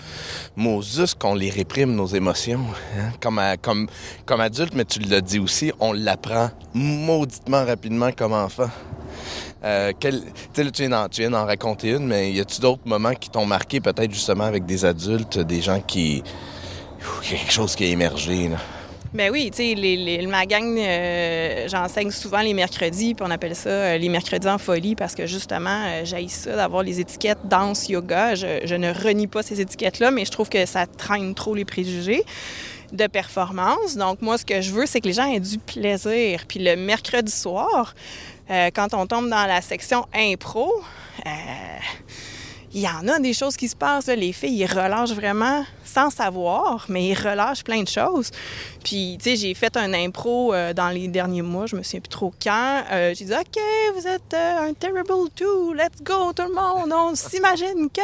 Moses, 0.56 1.16
qu'on 1.18 1.36
les 1.36 1.50
réprime, 1.50 1.96
nos 1.96 2.08
émotions. 2.08 2.62
Hein? 2.98 3.12
Comme, 3.22 3.42
comme, 3.62 3.88
comme 4.26 4.42
adulte, 4.42 4.74
mais 4.76 4.86
tu 4.86 5.00
l'as 5.00 5.22
dit 5.22 5.40
aussi, 5.40 5.72
on 5.80 5.94
l'apprend 5.94 6.50
mauditement 6.74 7.66
rapidement 7.66 8.12
comme 8.12 8.34
enfant. 8.34 8.70
Euh, 9.64 9.92
quel, 10.00 10.22
tu 10.72 10.88
viens 10.88 11.30
d'en 11.30 11.46
raconter 11.46 11.90
une, 11.92 12.06
mais 12.06 12.32
y 12.32 12.40
a-tu 12.40 12.62
d'autres 12.62 12.86
moments 12.86 13.14
qui 13.14 13.30
t'ont 13.30 13.46
marqué, 13.46 13.80
peut-être 13.82 14.14
justement 14.14 14.44
avec 14.44 14.66
des 14.66 14.86
adultes, 14.86 15.40
des 15.40 15.62
gens 15.62 15.82
qui, 15.82 16.24
quelque 17.24 17.52
chose 17.52 17.76
qui 17.76 17.86
a 17.86 17.88
émergé. 17.88 18.50
Là? 18.50 18.58
Ben 19.14 19.32
oui, 19.32 19.50
tu 19.52 19.76
sais, 19.76 20.28
ma 20.28 20.46
gang, 20.46 20.78
euh, 20.78 21.68
j'enseigne 21.70 22.12
souvent 22.12 22.42
les 22.42 22.54
mercredis, 22.54 23.14
puis 23.14 23.26
on 23.26 23.32
appelle 23.32 23.56
ça 23.56 23.70
euh, 23.70 23.98
les 23.98 24.10
mercredis 24.10 24.50
en 24.50 24.58
folie 24.58 24.96
parce 24.96 25.16
que 25.16 25.26
justement, 25.26 25.86
euh, 25.88 26.28
ça 26.28 26.56
d'avoir 26.56 26.84
les 26.84 27.00
étiquettes 27.00 27.40
danse, 27.46 27.88
yoga. 27.88 28.36
Je, 28.36 28.76
ne 28.76 28.92
renie 28.92 29.28
pas 29.28 29.44
ces 29.44 29.62
étiquettes-là, 29.62 30.12
mais 30.12 30.26
je 30.26 30.32
trouve 30.32 30.50
que 30.50 30.66
ça 30.66 30.86
traîne 30.88 31.36
trop 31.36 31.56
les 31.56 31.64
préjugés 31.64 32.24
de 32.92 33.08
performance. 33.08 33.96
Donc, 33.96 34.22
moi, 34.22 34.38
ce 34.38 34.46
que 34.46 34.62
je 34.62 34.72
veux, 34.72 34.86
c'est 34.86 35.00
que 35.00 35.08
les 35.08 35.14
gens 35.14 35.32
aient 35.32 35.40
du 35.40 35.58
plaisir. 35.58 36.44
Puis 36.48 36.60
le 36.60 36.76
mercredi 36.76 37.32
soir, 37.32 37.96
quand 38.50 38.94
on 38.94 39.08
tombe 39.08 39.30
dans 39.30 39.46
la 39.46 39.62
section 39.62 40.06
impro, 40.14 40.72
il 42.78 42.84
y 42.84 42.88
en 42.88 43.08
a 43.08 43.18
des 43.18 43.34
choses 43.34 43.58
qui 43.58 43.68
se 43.68 43.76
passent. 43.76 44.06
Les 44.06 44.32
filles, 44.32 44.60
ils 44.60 44.68
relâchent 44.68 45.14
vraiment 45.14 45.66
sans 45.84 46.12
savoir, 46.12 46.86
mais 46.90 47.08
ils 47.08 47.16
relâchent 47.16 47.64
plein 47.64 47.82
de 47.82 47.88
choses. 47.88 48.30
Puis, 48.84 49.18
tu 49.20 49.32
sais, 49.32 49.36
j'ai 49.36 49.56
fait 49.56 49.76
un 49.78 49.96
impro 49.96 50.54
euh, 50.54 50.74
dans 50.74 50.90
les 50.90 51.08
derniers 51.08 51.42
mois, 51.42 51.66
je 51.66 51.76
me 51.76 51.82
souviens 51.82 52.02
plus 52.02 52.10
trop 52.10 52.32
quand. 52.40 52.84
Euh, 52.92 53.16
j'ai 53.16 53.26
dit, 53.26 53.34
OK, 53.34 53.60
vous 53.96 54.08
êtes 54.08 54.32
euh, 54.32 54.70
un 54.70 54.74
Terrible 54.74 55.28
two, 55.36 55.74
let's 55.74 56.04
go, 56.04 56.32
tout 56.34 56.44
le 56.44 56.54
monde. 56.54 56.94
On 56.94 57.16
s'imagine 57.16 57.90
que. 57.92 58.02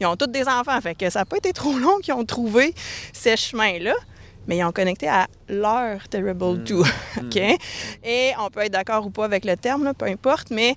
Ils 0.00 0.06
ont 0.06 0.16
tous 0.16 0.28
des 0.28 0.48
enfants, 0.48 0.80
fait 0.80 0.94
que 0.94 1.10
ça 1.10 1.18
n'a 1.18 1.24
pas 1.26 1.36
été 1.36 1.52
trop 1.52 1.74
long 1.74 1.98
qu'ils 1.98 2.14
ont 2.14 2.24
trouvé 2.24 2.74
ces 3.12 3.36
chemins-là 3.36 3.94
mais 4.46 4.58
ils 4.58 4.64
ont 4.64 4.72
connecté 4.72 5.08
à 5.08 5.26
leur 5.48 6.06
Terrible 6.08 6.62
2. 6.64 6.74
Hmm. 6.74 6.80
OK? 7.18 7.36
Hmm. 7.36 8.06
Et 8.06 8.32
on 8.38 8.48
peut 8.48 8.60
être 8.60 8.72
d'accord 8.72 9.04
ou 9.06 9.10
pas 9.10 9.26
avec 9.26 9.44
le 9.44 9.56
terme, 9.56 9.92
peu 9.94 10.06
importe, 10.06 10.50
mais 10.50 10.76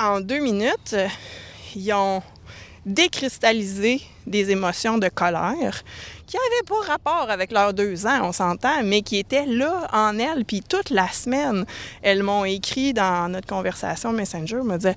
en 0.00 0.20
deux 0.20 0.40
minutes, 0.40 0.96
ils 1.76 1.92
ont 1.92 2.22
décristalliser 2.86 4.00
des 4.26 4.50
émotions 4.50 4.98
de 4.98 5.08
colère 5.08 5.82
qui 6.26 6.36
n'avaient 6.36 6.66
pas 6.66 6.92
rapport 6.92 7.30
avec 7.30 7.52
leurs 7.52 7.74
deux 7.74 8.06
ans, 8.06 8.20
on 8.22 8.32
s'entend, 8.32 8.82
mais 8.84 9.02
qui 9.02 9.18
étaient 9.18 9.46
là 9.46 9.88
en 9.92 10.18
elles. 10.18 10.44
Puis 10.44 10.62
toute 10.62 10.90
la 10.90 11.08
semaine, 11.08 11.66
elles 12.02 12.22
m'ont 12.22 12.44
écrit 12.44 12.92
dans 12.92 13.30
notre 13.30 13.46
conversation 13.46 14.12
Messenger, 14.12 14.62
me 14.62 14.76
disaient 14.76 14.96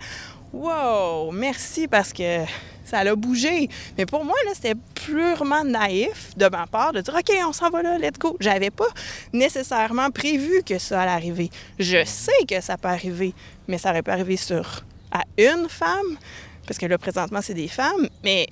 Wow, 0.53 1.31
merci 1.31 1.87
parce 1.87 2.13
que 2.13 2.45
ça 2.85 2.99
a 2.99 3.15
bougé. 3.15 3.67
Mais 3.97 4.05
pour 4.05 4.23
moi, 4.23 4.35
c'était 4.53 4.75
purement 4.93 5.63
naïf 5.63 6.31
de 6.37 6.47
ma 6.47 6.65
part 6.67 6.93
de 6.93 7.01
dire 7.01 7.13
OK, 7.13 7.31
on 7.45 7.51
s'en 7.51 7.69
va 7.69 7.81
là, 7.81 7.97
let's 7.97 8.17
go. 8.17 8.37
J'avais 8.39 8.69
pas 8.69 8.87
nécessairement 9.33 10.11
prévu 10.11 10.63
que 10.63 10.77
ça 10.77 11.01
allait 11.01 11.11
arriver. 11.11 11.49
Je 11.79 12.05
sais 12.05 12.45
que 12.47 12.61
ça 12.61 12.77
peut 12.77 12.87
arriver, 12.87 13.33
mais 13.67 13.77
ça 13.77 13.89
aurait 13.89 14.03
pas 14.03 14.13
arrivé 14.13 14.37
sur 14.37 14.83
à 15.11 15.23
une 15.37 15.67
femme, 15.69 16.17
parce 16.65 16.77
que 16.77 16.85
là, 16.85 16.97
présentement, 16.97 17.41
c'est 17.41 17.53
des 17.53 17.67
femmes, 17.67 18.09
mais 18.23 18.47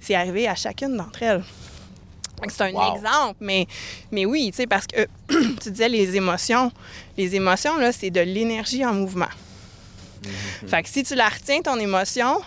c'est 0.00 0.14
arrivé 0.14 0.48
à 0.48 0.54
chacune 0.54 0.96
d'entre 0.96 1.22
elles. 1.22 1.44
C'est 2.48 2.62
un 2.62 2.94
exemple, 2.94 3.36
mais, 3.40 3.66
mais 4.12 4.24
oui, 4.24 4.50
tu 4.50 4.58
sais, 4.58 4.66
parce 4.66 4.86
que 4.86 5.06
tu 5.60 5.70
disais 5.70 5.88
les 5.88 6.14
émotions. 6.14 6.70
Les 7.16 7.34
émotions, 7.34 7.76
là, 7.78 7.90
c'est 7.90 8.10
de 8.10 8.20
l'énergie 8.20 8.84
en 8.84 8.94
mouvement. 8.94 9.26
Mm-hmm. 10.22 10.68
Fait 10.68 10.82
que 10.84 10.88
si 10.88 11.02
tu 11.02 11.14
la 11.16 11.28
retiens, 11.28 11.60
ton 11.62 11.78
émotion, 11.78 12.40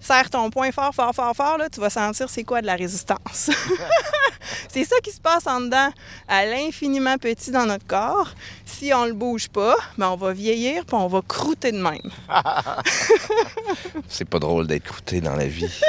serre 0.00 0.30
ton 0.30 0.50
poing 0.50 0.70
fort, 0.72 0.94
fort, 0.94 1.14
fort, 1.14 1.34
fort, 1.34 1.58
là, 1.58 1.68
tu 1.68 1.80
vas 1.80 1.90
sentir 1.90 2.28
c'est 2.28 2.44
quoi 2.44 2.60
de 2.60 2.66
la 2.66 2.76
résistance. 2.76 3.50
c'est 4.68 4.84
ça 4.84 4.96
qui 5.02 5.10
se 5.10 5.20
passe 5.20 5.46
en 5.46 5.60
dedans, 5.60 5.90
à 6.28 6.46
l'infiniment 6.46 7.18
petit 7.18 7.50
dans 7.50 7.66
notre 7.66 7.86
corps. 7.86 8.32
Si 8.64 8.92
on 8.94 9.06
le 9.06 9.12
bouge 9.12 9.48
pas, 9.48 9.76
ben 9.98 10.08
on 10.08 10.16
va 10.16 10.32
vieillir 10.32 10.84
puis 10.84 10.96
on 10.96 11.06
va 11.06 11.20
croûter 11.26 11.72
de 11.72 11.78
même. 11.78 12.10
c'est 14.08 14.28
pas 14.28 14.38
drôle 14.38 14.66
d'être 14.66 14.84
croûté 14.84 15.20
dans 15.20 15.36
la 15.36 15.46
vie. 15.46 15.80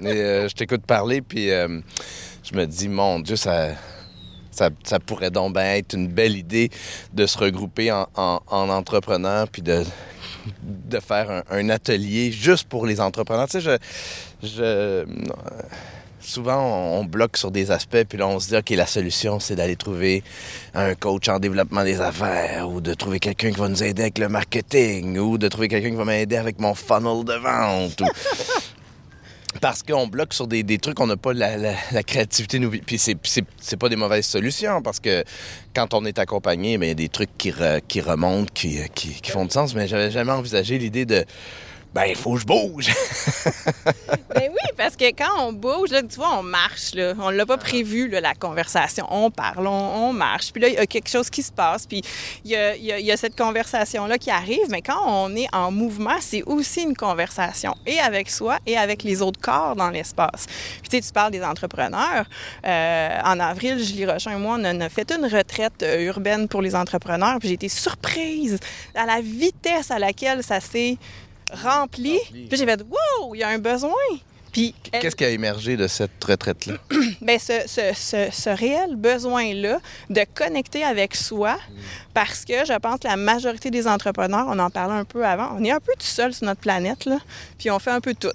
Euh, 0.00 0.48
je 0.48 0.54
t'écoute 0.54 0.84
parler 0.86 1.22
puis 1.22 1.50
euh, 1.50 1.80
je 2.42 2.54
me 2.54 2.66
dis, 2.66 2.88
mon 2.88 3.20
Dieu, 3.20 3.36
ça, 3.36 3.70
ça, 4.50 5.00
pourrait 5.00 5.30
donc 5.30 5.54
bien 5.54 5.74
être 5.74 5.94
une 5.94 6.08
belle 6.08 6.36
idée 6.36 6.70
de 7.12 7.26
se 7.26 7.38
regrouper 7.38 7.90
en, 7.90 8.08
en, 8.14 8.68
entrepreneurs 8.68 9.48
puis 9.48 9.62
de, 9.62 9.84
de 10.62 11.00
faire 11.00 11.42
un, 11.50 11.68
atelier 11.70 12.30
juste 12.32 12.68
pour 12.68 12.86
les 12.86 13.00
entrepreneurs. 13.00 13.48
Tu 13.48 13.60
sais, 13.60 13.78
je, 14.42 15.04
souvent, 16.24 16.98
on, 16.98 17.04
bloque 17.04 17.36
sur 17.36 17.50
des 17.50 17.70
aspects, 17.70 18.04
puis 18.08 18.18
là, 18.18 18.26
on 18.26 18.40
se 18.40 18.48
dit, 18.48 18.56
OK, 18.56 18.70
la 18.70 18.86
solution, 18.86 19.40
c'est 19.40 19.54
d'aller 19.54 19.76
trouver 19.76 20.22
un 20.74 20.94
coach 20.94 21.28
en 21.28 21.38
développement 21.38 21.84
des 21.84 22.00
affaires, 22.00 22.68
ou 22.68 22.80
de 22.80 22.94
trouver 22.94 23.20
quelqu'un 23.20 23.50
qui 23.50 23.60
va 23.60 23.68
nous 23.68 23.82
aider 23.82 24.02
avec 24.02 24.18
le 24.18 24.28
marketing, 24.28 25.18
ou 25.18 25.38
de 25.38 25.48
trouver 25.48 25.68
quelqu'un 25.68 25.90
qui 25.90 25.96
va 25.96 26.04
m'aider 26.04 26.36
avec 26.36 26.58
mon 26.58 26.74
funnel 26.74 27.24
de 27.24 27.34
vente. 27.34 28.02
parce 29.60 29.82
qu'on 29.82 30.06
bloque 30.06 30.34
sur 30.34 30.46
des, 30.46 30.78
trucs, 30.78 31.00
on 31.00 31.06
n'a 31.06 31.16
pas 31.16 31.32
la, 31.32 32.02
créativité. 32.02 32.58
Nous... 32.58 32.70
Puis 32.70 32.98
c'est 32.98 33.76
pas 33.78 33.88
des 33.88 33.96
mauvaises 33.96 34.26
solutions, 34.26 34.82
parce 34.82 35.00
que 35.00 35.24
quand 35.74 35.94
on 35.94 36.04
est 36.04 36.18
accompagné, 36.18 36.78
ben, 36.78 36.86
il 36.86 36.88
y 36.88 36.92
a 36.92 36.94
des 36.94 37.08
trucs 37.08 37.36
qui, 37.38 37.52
qui 37.88 38.00
remontent, 38.00 38.50
qui, 38.52 38.78
qui, 38.94 39.30
font 39.30 39.44
du 39.44 39.52
sens. 39.52 39.74
Mais 39.74 39.88
j'avais 39.88 40.10
jamais 40.10 40.32
envisagé 40.32 40.78
l'idée 40.78 41.06
de 41.06 41.24
ben, 41.94 42.06
il 42.08 42.16
faut 42.16 42.34
que 42.34 42.40
je 42.40 42.46
bouge. 42.46 42.88
ben 44.34 44.50
oui, 44.50 44.70
parce 44.76 44.96
que 44.96 45.04
quand 45.12 45.46
on 45.46 45.52
bouge, 45.52 45.90
là, 45.90 46.02
tu 46.02 46.16
vois, 46.16 46.36
on 46.40 46.42
marche. 46.42 46.92
Là. 46.94 47.14
On 47.20 47.30
ne 47.30 47.36
l'a 47.36 47.46
pas 47.46 47.56
prévu, 47.56 48.08
là, 48.08 48.20
la 48.20 48.34
conversation. 48.34 49.06
On 49.10 49.30
parle, 49.30 49.68
on, 49.68 50.12
marche. 50.12 50.52
Puis 50.52 50.60
là, 50.60 50.68
il 50.68 50.74
y 50.74 50.78
a 50.78 50.86
quelque 50.86 51.08
chose 51.08 51.30
qui 51.30 51.44
se 51.44 51.52
passe. 51.52 51.86
Puis 51.86 52.02
il 52.44 52.50
y 52.50 52.56
a, 52.56 52.76
y 52.76 53.12
a, 53.12 53.16
cette 53.16 53.36
conversation-là 53.36 54.18
qui 54.18 54.32
arrive. 54.32 54.68
Mais 54.70 54.82
quand 54.82 55.00
on 55.06 55.36
est 55.36 55.46
en 55.52 55.70
mouvement, 55.70 56.16
c'est 56.20 56.42
aussi 56.42 56.82
une 56.82 56.96
conversation. 56.96 57.76
Et 57.86 58.00
avec 58.00 58.28
soi 58.28 58.58
et 58.66 58.76
avec 58.76 59.04
les 59.04 59.22
autres 59.22 59.40
corps 59.40 59.76
dans 59.76 59.90
l'espace. 59.90 60.46
Puis 60.82 60.90
tu 60.90 60.96
sais, 60.96 61.00
tu 61.00 61.12
parles 61.12 61.30
des 61.30 61.44
entrepreneurs. 61.44 62.24
Euh, 62.66 63.20
en 63.22 63.38
avril, 63.38 63.78
Julie 63.78 64.06
Rochin 64.06 64.32
et 64.32 64.40
moi, 64.40 64.56
on 64.58 64.80
a 64.80 64.88
fait 64.88 65.12
une 65.12 65.26
retraite 65.26 65.80
euh, 65.84 66.06
urbaine 66.06 66.48
pour 66.48 66.60
les 66.60 66.74
entrepreneurs. 66.74 67.38
Puis 67.38 67.50
j'ai 67.50 67.54
été 67.54 67.68
surprise 67.68 68.58
à 68.96 69.06
la 69.06 69.20
vitesse 69.20 69.92
à 69.92 70.00
laquelle 70.00 70.42
ça 70.42 70.58
s'est 70.58 70.98
rempli. 71.54 72.18
Puis 72.30 72.56
j'ai 72.58 72.66
fait, 72.66 72.82
wow, 72.82 73.34
il 73.34 73.38
y 73.38 73.42
a 73.42 73.48
un 73.48 73.58
besoin. 73.58 73.92
Puis 74.54 74.72
qu'est-ce 74.92 75.16
qui 75.16 75.24
a 75.24 75.30
émergé 75.30 75.76
de 75.76 75.88
cette 75.88 76.22
retraite-là? 76.22 76.74
Bien, 77.20 77.38
ce, 77.40 77.62
ce, 77.66 78.28
ce, 78.30 78.50
réel 78.50 78.94
besoin-là 78.94 79.80
de 80.10 80.24
connecter 80.32 80.84
avec 80.84 81.16
soi, 81.16 81.58
parce 82.14 82.44
que 82.44 82.64
je 82.64 82.78
pense 82.78 83.00
que 83.00 83.08
la 83.08 83.16
majorité 83.16 83.72
des 83.72 83.88
entrepreneurs, 83.88 84.46
on 84.48 84.58
en 84.60 84.70
parlait 84.70 84.94
un 84.94 85.04
peu 85.04 85.26
avant, 85.26 85.56
on 85.58 85.64
est 85.64 85.72
un 85.72 85.80
peu 85.80 85.92
tout 85.98 86.06
seul 86.06 86.32
sur 86.32 86.46
notre 86.46 86.60
planète 86.60 87.04
là, 87.04 87.18
puis 87.58 87.68
on 87.72 87.80
fait 87.80 87.90
un 87.90 88.00
peu 88.00 88.14
tout. 88.14 88.28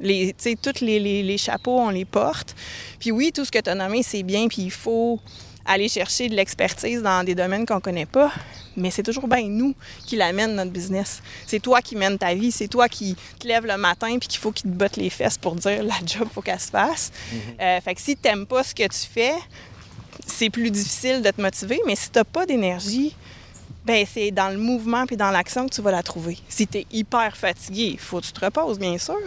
Les, 0.00 0.34
tous 0.60 0.80
les, 0.80 0.98
les, 0.98 1.22
les 1.22 1.38
chapeaux, 1.38 1.78
on 1.78 1.90
les 1.90 2.04
porte. 2.04 2.56
Puis 2.98 3.12
oui, 3.12 3.30
tout 3.32 3.44
ce 3.44 3.52
que 3.52 3.60
tu 3.60 3.70
as 3.70 3.76
nommé, 3.76 4.02
c'est 4.02 4.24
bien, 4.24 4.48
puis 4.48 4.62
il 4.62 4.72
faut 4.72 5.20
aller 5.64 5.88
chercher 5.88 6.28
de 6.28 6.34
l'expertise 6.34 7.02
dans 7.02 7.24
des 7.24 7.34
domaines 7.34 7.66
qu'on 7.66 7.80
connaît 7.80 8.06
pas, 8.06 8.32
mais 8.76 8.90
c'est 8.90 9.02
toujours 9.02 9.28
bien 9.28 9.42
nous 9.48 9.74
qui 10.06 10.16
l'amène 10.16 10.54
notre 10.54 10.70
business. 10.70 11.22
C'est 11.46 11.60
toi 11.60 11.80
qui 11.80 11.96
mènes 11.96 12.18
ta 12.18 12.34
vie, 12.34 12.50
c'est 12.50 12.68
toi 12.68 12.88
qui 12.88 13.16
te 13.38 13.46
lèves 13.46 13.66
le 13.66 13.76
matin 13.76 14.18
puis 14.18 14.28
qu'il 14.28 14.40
faut 14.40 14.52
qu'il 14.52 14.70
te 14.70 14.76
botte 14.76 14.96
les 14.96 15.10
fesses 15.10 15.38
pour 15.38 15.54
dire 15.54 15.82
la 15.82 15.94
job 16.06 16.28
faut 16.32 16.42
qu'elle 16.42 16.60
se 16.60 16.70
fasse. 16.70 17.12
Mhm. 17.32 17.38
Euh, 17.60 17.80
fait 17.80 17.94
que 17.94 18.00
si 18.00 18.16
t'aimes 18.16 18.46
pas 18.46 18.62
ce 18.62 18.74
que 18.74 18.82
tu 18.82 19.08
fais, 19.12 19.34
c'est 20.26 20.50
plus 20.50 20.70
difficile 20.70 21.22
de 21.22 21.30
te 21.30 21.40
motiver, 21.40 21.80
mais 21.86 21.96
si 21.96 22.10
t'as 22.10 22.24
pas 22.24 22.46
d'énergie, 22.46 23.14
ben 23.84 24.06
c'est 24.10 24.30
dans 24.30 24.48
le 24.48 24.58
mouvement 24.58 25.06
puis 25.06 25.16
dans 25.16 25.30
l'action 25.30 25.68
que 25.68 25.74
tu 25.74 25.82
vas 25.82 25.90
la 25.90 26.02
trouver. 26.02 26.38
Si 26.48 26.66
tu 26.66 26.78
es 26.78 26.86
hyper 26.92 27.36
fatigué, 27.36 27.90
il 27.94 27.98
faut 27.98 28.20
que 28.20 28.26
tu 28.26 28.32
te 28.32 28.44
reposes, 28.44 28.78
bien 28.78 28.96
sûr, 28.98 29.18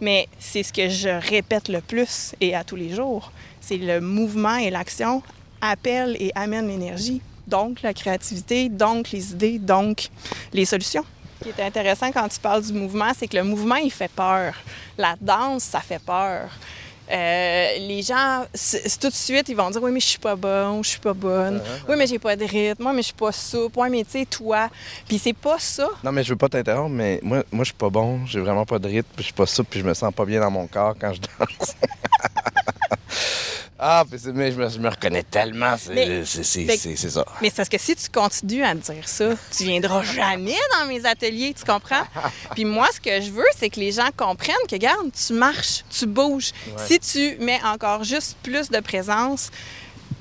mais 0.00 0.28
c'est 0.38 0.62
ce 0.62 0.72
que 0.72 0.88
je 0.88 1.08
répète 1.08 1.68
le 1.68 1.80
plus 1.80 2.34
et 2.40 2.54
à 2.54 2.64
tous 2.64 2.76
les 2.76 2.94
jours. 2.94 3.32
C'est 3.60 3.76
le 3.76 4.00
mouvement 4.00 4.56
et 4.56 4.70
l'action 4.70 5.22
appelle 5.60 6.16
et 6.20 6.32
amène 6.34 6.68
l'énergie, 6.68 7.20
donc 7.46 7.82
la 7.82 7.94
créativité, 7.94 8.68
donc 8.68 9.10
les 9.10 9.32
idées, 9.32 9.58
donc 9.58 10.08
les 10.52 10.64
solutions. 10.64 11.04
Ce 11.40 11.48
qui 11.48 11.60
est 11.60 11.64
intéressant 11.64 12.12
quand 12.12 12.28
tu 12.28 12.38
parles 12.38 12.62
du 12.62 12.72
mouvement, 12.72 13.12
c'est 13.16 13.26
que 13.26 13.36
le 13.36 13.44
mouvement, 13.44 13.76
il 13.76 13.90
fait 13.90 14.10
peur. 14.10 14.54
La 14.98 15.16
danse, 15.20 15.64
ça 15.64 15.80
fait 15.80 16.02
peur. 16.02 16.50
Euh, 17.10 17.78
les 17.78 18.02
gens, 18.02 18.44
tout 19.00 19.08
de 19.08 19.14
suite, 19.14 19.48
ils 19.48 19.56
vont 19.56 19.70
dire 19.70 19.82
Oui, 19.82 19.90
mais 19.90 20.00
je 20.00 20.06
suis 20.06 20.18
pas 20.18 20.36
bon, 20.36 20.82
je 20.82 20.90
suis 20.90 21.00
pas 21.00 21.12
bonne. 21.12 21.58
Uh-huh. 21.58 21.88
Oui, 21.88 21.96
mais 21.98 22.06
j'ai 22.06 22.18
pas 22.18 22.36
de 22.36 22.44
rythme. 22.44 22.82
Moi, 22.82 22.92
mais 22.92 23.02
je 23.02 23.06
suis 23.06 23.14
pas 23.14 23.32
souple. 23.32 23.78
Oui, 23.80 23.88
mais 23.90 24.04
tu 24.04 24.10
sais, 24.10 24.26
toi. 24.26 24.68
Puis 25.08 25.18
c'est 25.18 25.32
pas 25.32 25.58
ça. 25.58 25.88
Non, 26.04 26.12
mais 26.12 26.22
je 26.22 26.30
veux 26.30 26.36
pas 26.36 26.48
t'interrompre, 26.48 26.94
mais 26.94 27.18
moi, 27.22 27.42
moi 27.50 27.64
je 27.64 27.70
suis 27.70 27.74
pas 27.74 27.90
bon. 27.90 28.24
J'ai 28.26 28.40
vraiment 28.40 28.64
pas 28.64 28.78
de 28.78 28.86
rythme. 28.86 29.08
Puis 29.14 29.22
je 29.22 29.26
suis 29.26 29.32
pas 29.32 29.46
souple. 29.46 29.70
Puis 29.70 29.80
je 29.80 29.86
me 29.86 29.94
sens 29.94 30.14
pas 30.14 30.24
bien 30.24 30.40
dans 30.40 30.50
mon 30.50 30.66
corps 30.66 30.94
quand 31.00 31.12
je 31.12 31.20
danse. 31.20 31.74
Ah, 33.82 34.04
mais 34.10 34.50
je 34.50 34.78
me, 34.78 34.88
reconnais 34.90 35.22
tellement, 35.22 35.74
c'est 35.78 36.24
ça. 36.26 37.24
Mais 37.40 37.48
c'est 37.48 37.56
parce 37.56 37.68
que 37.70 37.78
si 37.78 37.96
tu 37.96 38.10
continues 38.10 38.62
à 38.62 38.74
dire 38.74 39.08
ça, 39.08 39.30
tu 39.56 39.64
viendras 39.64 40.02
jamais 40.02 40.58
dans 40.78 40.86
mes 40.86 41.06
ateliers, 41.06 41.54
tu 41.58 41.64
comprends? 41.64 42.02
Puis 42.54 42.66
moi, 42.66 42.86
ce 42.92 43.00
que 43.00 43.22
je 43.22 43.30
veux, 43.30 43.46
c'est 43.56 43.70
que 43.70 43.80
les 43.80 43.92
gens 43.92 44.08
comprennent 44.14 44.54
que, 44.68 44.74
regarde, 44.74 45.10
tu 45.12 45.32
marches, 45.32 45.82
tu 45.88 46.04
bouges. 46.04 46.50
Si 46.76 46.98
tu 47.00 47.38
mets 47.40 47.60
encore 47.64 48.04
juste 48.04 48.36
plus 48.42 48.68
de 48.68 48.80
présence, 48.80 49.50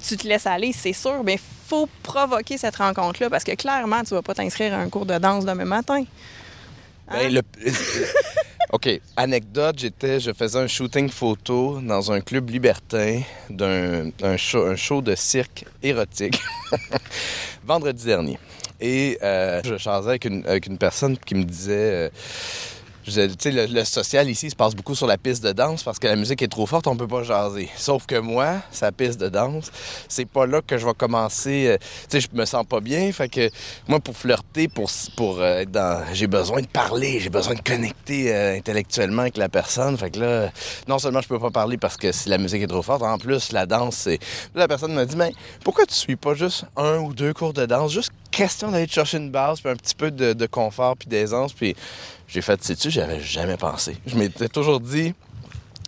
tu 0.08 0.16
te 0.16 0.26
laisses 0.26 0.48
aller, 0.48 0.72
c'est 0.72 0.94
sûr, 0.94 1.22
mais 1.26 1.34
il 1.34 1.68
faut 1.68 1.90
provoquer 2.02 2.58
cette 2.58 2.78
rencontre-là 2.78 3.30
parce 3.30 3.44
que 3.44 3.56
clairement, 3.56 4.04
tu 4.04 4.14
vas 4.14 4.22
pas 4.22 4.36
t'inscrire 4.36 4.74
à 4.74 4.78
un 4.78 4.90
cours 4.90 5.06
de 5.06 5.18
danse 5.18 5.44
demain 5.44 5.66
matin. 5.66 6.06
Ben, 7.12 7.38
hein? 7.38 7.42
OK. 8.72 9.02
Anecdote, 9.18 9.80
j'étais, 9.80 10.20
je 10.20 10.32
faisais 10.32 10.60
un 10.60 10.68
shooting 10.68 11.10
photo 11.10 11.80
dans 11.82 12.12
un 12.12 12.22
club 12.22 12.50
libertin 12.50 13.22
d'un 13.50 14.12
show, 14.38 14.66
un 14.66 14.76
show 14.76 15.02
de 15.02 15.16
cirque 15.16 15.66
érotique 15.82 16.40
vendredi 17.66 18.06
dernier. 18.06 18.38
Et 18.80 19.18
euh, 19.24 19.62
je 19.66 19.78
changeais 19.78 20.10
avec 20.10 20.26
une, 20.26 20.46
avec 20.46 20.68
une 20.68 20.78
personne 20.78 21.18
qui 21.18 21.36
me 21.36 21.44
disait... 21.44 22.08
Euh, 22.08 22.10
le, 23.16 23.84
social 23.84 24.30
ici 24.30 24.50
se 24.50 24.56
passe 24.56 24.76
beaucoup 24.76 24.96
sur 24.96 25.08
la 25.08 25.18
piste 25.18 25.44
de 25.44 25.52
danse 25.52 25.84
parce 25.84 26.00
que 26.00 26.08
la 26.08 26.16
musique 26.16 26.42
est 26.42 26.48
trop 26.48 26.66
forte, 26.66 26.88
on 26.88 26.96
peut 26.96 27.08
pas 27.08 27.24
jaser. 27.24 27.70
Sauf 27.76 28.06
que 28.06 28.16
moi, 28.16 28.62
sa 28.72 28.92
piste 28.92 29.20
de 29.20 29.30
danse, 29.30 29.72
c'est 30.08 30.28
pas 30.28 30.46
là 30.46 30.62
que 30.66 30.78
je 30.78 30.86
vais 30.86 30.94
commencer. 30.94 31.68
Euh, 31.68 32.20
je 32.20 32.28
me 32.34 32.46
sens 32.46 32.66
pas 32.66 32.80
bien. 32.80 33.12
Fait 33.12 33.30
que 33.30 33.50
moi, 33.88 34.00
pour 34.00 34.16
flirter, 34.16 34.68
pour, 34.68 34.90
euh, 35.40 35.60
être 35.60 35.72
dans. 35.72 36.06
J'ai 36.14 36.28
besoin 36.28 36.62
de 36.62 36.68
parler, 36.68 37.20
j'ai 37.20 37.30
besoin 37.30 37.56
de 37.56 37.62
connecter 37.62 38.34
euh, 38.34 38.58
intellectuellement 38.58 39.24
avec 39.24 39.38
la 39.38 39.50
personne. 39.50 39.98
Fait 39.98 40.12
que 40.12 40.20
là, 40.20 40.52
non 40.88 41.00
seulement 41.00 41.22
je 41.22 41.28
peux 41.28 41.40
pas 41.40 41.52
parler 41.52 41.78
parce 41.78 41.98
que 41.98 42.12
si 42.12 42.30
la 42.30 42.38
musique 42.38 42.62
est 42.62 42.68
trop 42.68 42.82
forte, 42.82 43.04
en 43.04 43.18
plus, 43.18 43.52
la 43.52 43.66
danse, 43.66 43.96
c'est. 43.96 44.20
La 44.56 44.68
personne 44.68 44.94
m'a 44.94 45.06
dit, 45.06 45.16
mais 45.16 45.32
pourquoi 45.64 45.86
tu 45.86 45.94
suis 45.94 46.16
pas 46.16 46.34
juste 46.34 46.66
un 46.76 47.00
ou 47.00 47.14
deux 47.14 47.34
cours 47.34 47.54
de 47.54 47.66
danse? 47.66 47.92
Juste 47.92 48.12
question 48.32 48.72
d'aller 48.72 48.88
chercher 48.88 49.18
une 49.18 49.32
base, 49.32 49.62
puis 49.62 49.70
un 49.70 49.76
petit 49.76 49.96
peu 49.96 50.12
de, 50.12 50.34
de 50.34 50.46
confort, 50.46 50.96
puis 50.98 51.08
d'aisance, 51.08 51.54
puis 51.54 51.76
j'ai 52.30 52.42
fait, 52.42 52.64
sais-tu, 52.64 52.92
j'avais 52.92 53.20
jamais 53.20 53.58
pensé. 53.58 53.98
Je 54.06 54.16
m'étais 54.16 54.50
toujours 54.50 54.80
dit, 54.80 55.14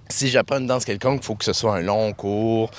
si 0.09 0.27
j'apprends 0.27 0.57
une 0.57 0.67
danse 0.67 0.85
quelconque, 0.85 1.21
il 1.21 1.25
faut 1.25 1.35
que 1.35 1.45
ce 1.45 1.53
soit 1.53 1.75
un 1.75 1.81
long 1.81 2.13
cours 2.13 2.71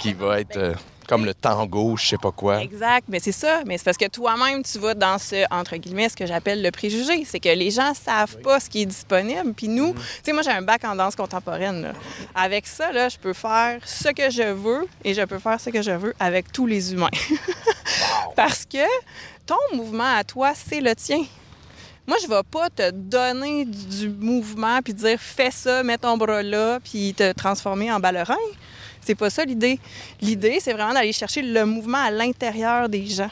qui 0.00 0.14
va 0.14 0.40
être 0.40 0.56
euh, 0.56 0.74
comme 1.08 1.24
le 1.24 1.32
tango, 1.32 1.96
je 1.96 2.08
sais 2.08 2.18
pas 2.18 2.32
quoi. 2.32 2.60
Exact, 2.60 3.06
mais 3.08 3.20
c'est 3.20 3.32
ça. 3.32 3.62
Mais 3.66 3.78
c'est 3.78 3.84
parce 3.84 3.96
que 3.96 4.08
toi-même, 4.08 4.64
tu 4.64 4.80
vas 4.80 4.94
dans 4.94 5.16
ce, 5.16 5.44
entre 5.52 5.76
guillemets, 5.76 6.08
ce 6.08 6.16
que 6.16 6.26
j'appelle 6.26 6.60
le 6.60 6.72
préjugé. 6.72 7.24
C'est 7.24 7.38
que 7.38 7.48
les 7.48 7.70
gens 7.70 7.94
savent 7.94 8.36
pas 8.38 8.58
ce 8.58 8.68
qui 8.68 8.82
est 8.82 8.86
disponible. 8.86 9.54
Puis 9.54 9.68
nous, 9.68 9.92
mm-hmm. 9.92 9.94
tu 9.94 10.20
sais, 10.24 10.32
moi, 10.32 10.42
j'ai 10.42 10.50
un 10.50 10.62
bac 10.62 10.84
en 10.84 10.96
danse 10.96 11.14
contemporaine. 11.14 11.92
Avec 12.34 12.66
ça, 12.66 12.90
là, 12.90 13.08
je 13.08 13.16
peux 13.16 13.32
faire 13.32 13.78
ce 13.84 14.08
que 14.08 14.28
je 14.28 14.52
veux 14.52 14.88
et 15.04 15.14
je 15.14 15.22
peux 15.22 15.38
faire 15.38 15.60
ce 15.60 15.70
que 15.70 15.82
je 15.82 15.92
veux 15.92 16.14
avec 16.18 16.52
tous 16.52 16.66
les 16.66 16.92
humains. 16.92 17.08
Parce 18.36 18.66
que 18.66 18.86
ton 19.46 19.56
mouvement 19.76 20.16
à 20.16 20.24
toi, 20.24 20.52
c'est 20.54 20.80
le 20.80 20.94
tien. 20.96 21.24
Moi, 22.08 22.16
je 22.22 22.26
vais 22.26 22.42
pas 22.50 22.70
te 22.70 22.90
donner 22.90 23.66
du 23.66 24.08
mouvement 24.08 24.80
puis 24.82 24.94
dire 24.94 25.20
fais 25.20 25.50
ça, 25.50 25.82
mets 25.82 25.98
ton 25.98 26.16
bras 26.16 26.42
là, 26.42 26.80
puis 26.82 27.12
te 27.12 27.32
transformer 27.32 27.92
en 27.92 28.00
ballerin. 28.00 28.34
C'est 29.02 29.14
pas 29.14 29.28
ça 29.28 29.44
l'idée. 29.44 29.78
L'idée, 30.22 30.56
c'est 30.58 30.72
vraiment 30.72 30.94
d'aller 30.94 31.12
chercher 31.12 31.42
le 31.42 31.66
mouvement 31.66 31.98
à 31.98 32.10
l'intérieur 32.10 32.88
des 32.88 33.06
gens. 33.06 33.30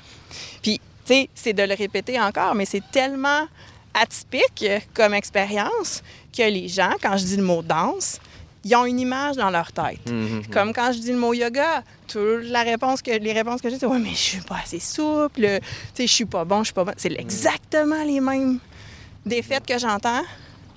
Puis, 0.62 0.78
tu 1.06 1.14
sais, 1.14 1.30
c'est 1.34 1.54
de 1.54 1.62
le 1.62 1.72
répéter 1.72 2.20
encore, 2.20 2.54
mais 2.54 2.66
c'est 2.66 2.82
tellement 2.92 3.46
atypique 3.94 4.66
comme 4.92 5.14
expérience 5.14 6.02
que 6.36 6.42
les 6.42 6.68
gens, 6.68 6.92
quand 7.00 7.16
je 7.16 7.24
dis 7.24 7.36
le 7.38 7.44
mot 7.44 7.62
danse, 7.62 8.20
ils 8.66 8.74
ont 8.74 8.84
une 8.84 8.98
image 8.98 9.36
dans 9.36 9.50
leur 9.50 9.70
tête. 9.70 10.10
Mhm. 10.10 10.46
Comme 10.52 10.72
quand 10.72 10.90
je 10.92 10.98
dis 10.98 11.12
le 11.12 11.18
mot 11.18 11.32
yoga, 11.32 11.84
toute 12.08 12.44
la 12.44 12.62
réponse 12.62 13.00
que, 13.00 13.12
les 13.12 13.32
réponses 13.32 13.60
que 13.60 13.70
j'ai, 13.70 13.78
c'est 13.78 13.86
Ouais, 13.86 14.00
mais 14.00 14.10
je 14.10 14.14
suis 14.16 14.40
pas 14.40 14.58
assez 14.64 14.80
souple, 14.80 15.60
je 15.96 16.06
suis 16.06 16.24
pas 16.24 16.44
bon, 16.44 16.60
je 16.60 16.66
suis 16.66 16.74
pas 16.74 16.84
bon. 16.84 16.92
C'est 16.96 17.12
exactement 17.12 18.02
les 18.02 18.20
mêmes 18.20 18.58
défaites 19.24 19.64
que 19.64 19.78
j'entends 19.78 20.22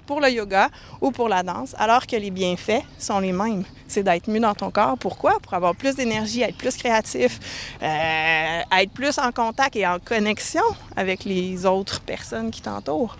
pour 0.05 0.21
le 0.21 0.29
yoga 0.29 0.69
ou 1.01 1.11
pour 1.11 1.29
la 1.29 1.41
danse, 1.41 1.75
alors 1.77 2.05
que 2.05 2.15
les 2.15 2.31
bienfaits 2.31 2.83
sont 2.99 3.19
les 3.19 3.31
mêmes. 3.31 3.63
C'est 3.87 4.03
d'être 4.03 4.27
mieux 4.29 4.39
dans 4.39 4.55
ton 4.55 4.69
corps. 4.69 4.97
Pourquoi? 4.97 5.39
Pour 5.39 5.53
avoir 5.55 5.75
plus 5.75 5.95
d'énergie, 5.95 6.41
être 6.41 6.57
plus 6.57 6.75
créatif, 6.77 7.39
euh, 7.81 8.61
être 8.79 8.91
plus 8.91 9.17
en 9.17 9.31
contact 9.31 9.75
et 9.75 9.85
en 9.85 9.97
connexion 9.99 10.63
avec 10.95 11.25
les 11.25 11.65
autres 11.65 12.01
personnes 12.01 12.51
qui 12.51 12.61
t'entourent. 12.61 13.17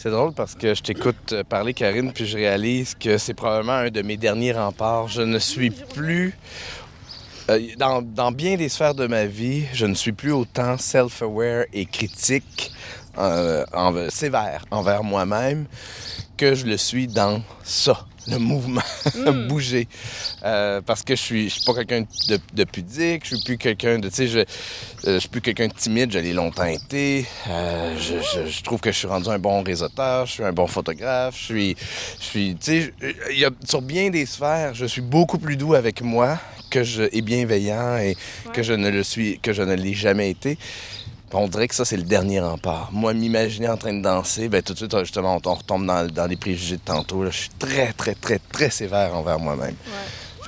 C'est 0.00 0.10
drôle 0.10 0.32
parce 0.32 0.54
que 0.54 0.76
je 0.76 0.80
t'écoute 0.80 1.34
parler, 1.48 1.74
Karine, 1.74 2.12
puis 2.12 2.24
je 2.24 2.36
réalise 2.36 2.94
que 2.94 3.18
c'est 3.18 3.34
probablement 3.34 3.72
un 3.72 3.90
de 3.90 4.00
mes 4.02 4.16
derniers 4.16 4.52
remparts. 4.52 5.08
Je 5.08 5.22
ne 5.22 5.40
suis 5.40 5.70
plus 5.70 6.38
euh, 7.50 7.58
dans, 7.76 8.30
bien 8.30 8.54
des 8.54 8.68
sphères 8.68 8.94
de 8.94 9.08
ma 9.08 9.26
vie, 9.26 9.64
je 9.72 9.86
ne 9.86 9.94
suis 9.94 10.12
plus 10.12 10.30
autant 10.30 10.78
self-aware 10.78 11.64
et 11.72 11.84
critique, 11.84 12.70
euh, 13.18 13.64
sévère 14.08 14.64
envers 14.70 15.02
moi-même 15.02 15.66
que 16.36 16.54
je 16.54 16.66
le 16.66 16.76
suis 16.76 17.08
dans 17.08 17.42
ça, 17.64 18.06
le 18.28 18.38
mouvement, 18.38 18.82
mm. 19.14 19.48
bouger. 19.48 19.88
Euh, 20.44 20.80
parce 20.84 21.02
que 21.02 21.16
je 21.16 21.22
suis, 21.22 21.48
je 21.48 21.54
suis 21.54 21.64
pas 21.64 21.74
quelqu'un 21.74 22.04
de, 22.28 22.38
de, 22.54 22.64
pudique, 22.64 23.24
je 23.24 23.36
suis 23.36 23.44
plus 23.44 23.58
quelqu'un 23.58 23.98
de, 23.98 24.08
tu 24.08 24.14
sais, 24.14 24.28
je, 24.28 24.40
je 25.04 25.18
suis 25.18 25.28
plus 25.28 25.40
quelqu'un 25.40 25.68
de 25.68 25.72
timide, 25.72 26.12
je 26.12 26.18
l'ai 26.18 26.32
longtemps 26.32 26.64
été. 26.64 27.26
Je, 27.46 28.14
je, 28.20 28.50
je, 28.50 28.62
trouve 28.62 28.80
que 28.80 28.92
je 28.92 28.98
suis 28.98 29.08
rendu 29.08 29.28
un 29.28 29.38
bon 29.38 29.62
réseauteur, 29.62 30.26
je 30.26 30.32
suis 30.32 30.44
un 30.44 30.52
bon 30.52 30.66
photographe, 30.66 31.36
je 31.38 31.44
suis, 31.44 31.76
je 32.20 32.24
suis, 32.24 32.56
tu 32.60 32.82
sais, 32.82 32.94
il 33.30 33.38
y 33.38 33.44
a, 33.44 33.50
sur 33.66 33.82
bien 33.82 34.10
des 34.10 34.26
sphères, 34.26 34.74
je 34.74 34.86
suis 34.86 35.00
beaucoup 35.00 35.38
plus 35.38 35.56
doux 35.56 35.74
avec 35.74 36.02
moi 36.02 36.38
que 36.68 36.84
je 36.84 37.04
est 37.04 37.22
bienveillant 37.22 37.96
et 37.98 38.16
que 38.52 38.62
je 38.62 38.72
ne 38.72 38.90
le 38.90 39.02
suis, 39.02 39.38
que 39.40 39.52
je 39.52 39.62
ne 39.62 39.74
l'ai 39.74 39.94
jamais 39.94 40.30
été. 40.30 40.58
On 41.32 41.46
dirait 41.46 41.68
que 41.68 41.74
ça, 41.74 41.84
c'est 41.84 41.96
le 41.96 42.04
dernier 42.04 42.40
rempart. 42.40 42.88
Moi, 42.92 43.12
m'imaginer 43.12 43.68
en 43.68 43.76
train 43.76 43.92
de 43.92 44.02
danser, 44.02 44.48
ben 44.48 44.62
tout 44.62 44.72
de 44.72 44.78
suite, 44.78 44.98
justement, 45.00 45.38
on, 45.44 45.54
retombe 45.54 45.86
dans, 45.86 46.26
les 46.26 46.36
préjugés 46.36 46.76
de 46.76 46.82
tantôt. 46.82 47.24
Je 47.26 47.30
suis 47.30 47.50
très, 47.58 47.92
très, 47.92 48.14
très, 48.14 48.38
très 48.38 48.70
sévère 48.70 49.14
envers 49.14 49.38
moi-même. 49.38 49.76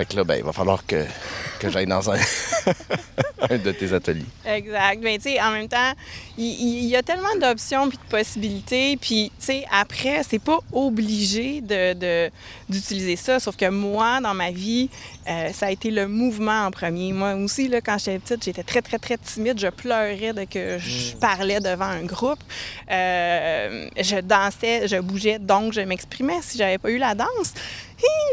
Fait 0.00 0.06
que 0.06 0.16
là, 0.16 0.24
ben, 0.24 0.36
il 0.36 0.44
va 0.44 0.52
falloir 0.54 0.86
que, 0.86 1.04
que 1.58 1.68
j'aille 1.68 1.84
dans 1.84 2.10
un, 2.10 2.16
un, 3.50 3.58
de 3.58 3.70
tes 3.70 3.92
ateliers. 3.92 4.24
Exact. 4.46 4.98
Mais 5.02 5.18
tu 5.18 5.24
sais, 5.24 5.42
en 5.42 5.50
même 5.50 5.68
temps, 5.68 5.92
il, 6.38 6.86
y, 6.86 6.96
a 6.96 7.02
tellement 7.02 7.36
d'options 7.38 7.86
puis 7.90 7.98
de 7.98 8.10
possibilités. 8.10 8.96
Puis, 8.96 9.30
tu 9.38 9.44
sais, 9.44 9.66
après, 9.70 10.22
c'est 10.26 10.38
pas 10.38 10.58
obligé 10.72 11.60
de, 11.60 12.30
d'utiliser 12.66 13.16
ça. 13.16 13.38
Sauf 13.40 13.56
que 13.56 13.68
moi, 13.68 14.22
dans 14.22 14.32
ma 14.32 14.50
vie, 14.50 14.88
euh, 15.28 15.52
ça 15.52 15.66
a 15.66 15.70
été 15.70 15.90
le 15.90 16.08
mouvement 16.08 16.64
en 16.64 16.70
premier. 16.70 17.12
Moi 17.12 17.34
aussi, 17.34 17.68
là, 17.68 17.82
quand 17.82 17.98
j'étais 17.98 18.20
petite, 18.20 18.42
j'étais 18.42 18.62
très, 18.62 18.80
très, 18.80 18.98
très 18.98 19.18
timide. 19.18 19.60
Je 19.60 19.68
pleurais 19.68 20.32
dès 20.32 20.46
que 20.46 20.78
je 20.78 21.14
mm. 21.14 21.18
parlais 21.18 21.60
devant 21.60 21.84
un 21.84 22.04
groupe. 22.04 22.40
Euh, 22.90 23.86
je 24.00 24.18
dansais, 24.22 24.88
je 24.88 24.96
bougeais, 24.96 25.38
donc 25.38 25.74
je 25.74 25.82
m'exprimais. 25.82 26.38
Si 26.40 26.56
j'avais 26.56 26.78
pas 26.78 26.90
eu 26.90 26.96
la 26.96 27.14
danse, 27.14 27.52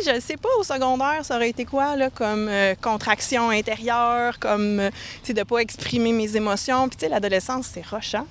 je 0.06 0.12
ne 0.12 0.20
sais 0.20 0.38
pas, 0.38 0.50
au 0.60 0.64
secondaire, 0.64 1.24
ça 1.24 1.36
aurait 1.36 1.50
été 1.50 1.66
quoi, 1.66 1.96
là, 1.96 2.10
comme 2.10 2.48
euh, 2.50 2.76
contraction 2.82 3.50
intérieure, 3.50 4.40
comme, 4.40 4.80
euh, 4.80 4.90
de 5.28 5.44
pas 5.44 5.60
exprimer 5.60 6.12
mes 6.12 6.36
émotions. 6.36 6.88
Puis, 6.88 6.98
tu 6.98 7.06
sais, 7.06 7.10
l'adolescence, 7.10 7.70
c'est 7.74 7.86
rochant, 7.86 8.26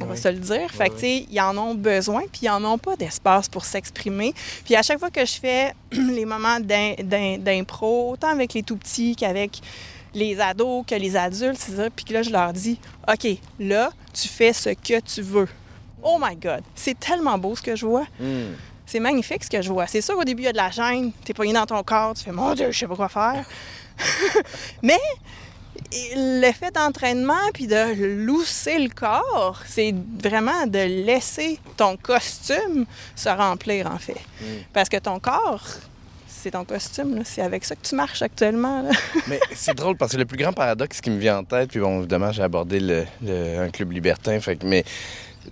on 0.00 0.04
va 0.04 0.16
se 0.16 0.28
le 0.28 0.38
dire. 0.38 0.70
fait 0.70 0.88
que, 0.88 0.94
tu 0.94 1.00
sais, 1.00 1.26
ils 1.30 1.40
en 1.40 1.56
ont 1.56 1.74
besoin, 1.74 2.22
puis 2.32 2.42
ils 2.42 2.50
en 2.50 2.64
ont 2.64 2.78
pas 2.78 2.96
d'espace 2.96 3.48
pour 3.48 3.64
s'exprimer. 3.64 4.34
Puis, 4.64 4.74
à 4.74 4.82
chaque 4.82 4.98
fois 4.98 5.10
que 5.10 5.24
je 5.24 5.34
fais 5.40 5.74
les 5.92 6.24
moments 6.24 6.58
d'impro, 6.60 8.12
autant 8.12 8.28
avec 8.28 8.54
les 8.54 8.62
tout-petits 8.62 9.16
qu'avec 9.16 9.60
les 10.14 10.40
ados, 10.40 10.84
que 10.86 10.94
les 10.94 11.16
adultes, 11.16 11.58
c'est 11.58 11.76
ça, 11.76 11.88
puis 11.90 12.04
que 12.04 12.12
là, 12.12 12.22
je 12.22 12.30
leur 12.30 12.52
dis, 12.52 12.78
OK, 13.08 13.38
là, 13.58 13.90
tu 14.12 14.28
fais 14.28 14.52
ce 14.52 14.70
que 14.70 15.00
tu 15.00 15.22
veux. 15.22 15.48
Oh 16.02 16.18
my 16.20 16.36
God, 16.36 16.62
c'est 16.74 16.98
tellement 16.98 17.38
beau 17.38 17.54
ce 17.54 17.62
que 17.62 17.76
je 17.76 17.86
vois. 17.86 18.06
Hmm. 18.18 18.52
C'est 18.92 19.00
magnifique 19.00 19.42
ce 19.42 19.48
que 19.48 19.62
je 19.62 19.72
vois. 19.72 19.86
C'est 19.86 20.02
sûr, 20.02 20.18
au 20.18 20.22
début, 20.24 20.42
il 20.42 20.44
y 20.44 20.48
a 20.48 20.52
de 20.52 20.58
la 20.58 20.70
gêne. 20.70 21.12
T'es 21.24 21.32
poigné 21.32 21.54
dans 21.54 21.64
ton 21.64 21.82
corps. 21.82 22.12
Tu 22.12 22.24
fais, 22.24 22.30
mon 22.30 22.52
Dieu, 22.52 22.70
je 22.70 22.78
sais 22.78 22.86
pas 22.86 22.94
quoi 22.94 23.08
faire. 23.08 23.46
Mais 24.82 25.00
l'effet 26.14 26.70
d'entraînement 26.70 27.50
puis 27.54 27.66
de 27.66 28.22
lousser 28.26 28.78
le 28.78 28.90
corps, 28.90 29.62
c'est 29.66 29.94
vraiment 30.22 30.66
de 30.66 31.06
laisser 31.06 31.58
ton 31.78 31.96
costume 31.96 32.84
se 33.16 33.30
remplir, 33.30 33.86
en 33.86 33.96
fait. 33.96 34.20
Mm. 34.42 34.44
Parce 34.74 34.90
que 34.90 34.98
ton 34.98 35.18
corps, 35.18 35.64
c'est 36.28 36.50
ton 36.50 36.66
costume. 36.66 37.22
C'est 37.24 37.40
avec 37.40 37.64
ça 37.64 37.74
que 37.74 37.88
tu 37.88 37.94
marches 37.94 38.20
actuellement. 38.20 38.84
Mais 39.26 39.40
c'est 39.54 39.74
drôle 39.74 39.96
parce 39.96 40.12
que 40.12 40.18
le 40.18 40.26
plus 40.26 40.36
grand 40.36 40.52
paradoxe 40.52 41.00
qui 41.00 41.08
me 41.08 41.18
vient 41.18 41.38
en 41.38 41.44
tête, 41.44 41.70
puis 41.70 41.80
bon, 41.80 42.00
évidemment, 42.00 42.30
j'ai 42.30 42.42
abordé 42.42 42.78
le, 42.78 43.06
un 43.58 43.70
club 43.70 43.92
libertin, 43.92 44.38
fait 44.38 44.62
mais 44.64 44.84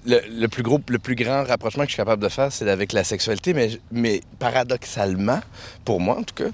le, 0.07 0.46
plus 0.46 0.62
gros, 0.62 0.81
le 0.88 0.98
plus 0.98 1.14
grand 1.14 1.44
rapprochement 1.44 1.85
que 1.85 1.88
je 1.88 1.94
suis 1.94 2.03
capable 2.03 2.22
de 2.22 2.29
faire, 2.29 2.53
c'est 2.53 2.68
avec 2.68 2.92
la 2.92 3.05
sexualité, 3.05 3.55
mais, 3.55 3.70
mais 3.90 4.20
paradoxalement, 4.38 5.40
pour 5.85 6.00
moi 6.00 6.18
en 6.18 6.22
tout 6.22 6.35
cas, 6.35 6.50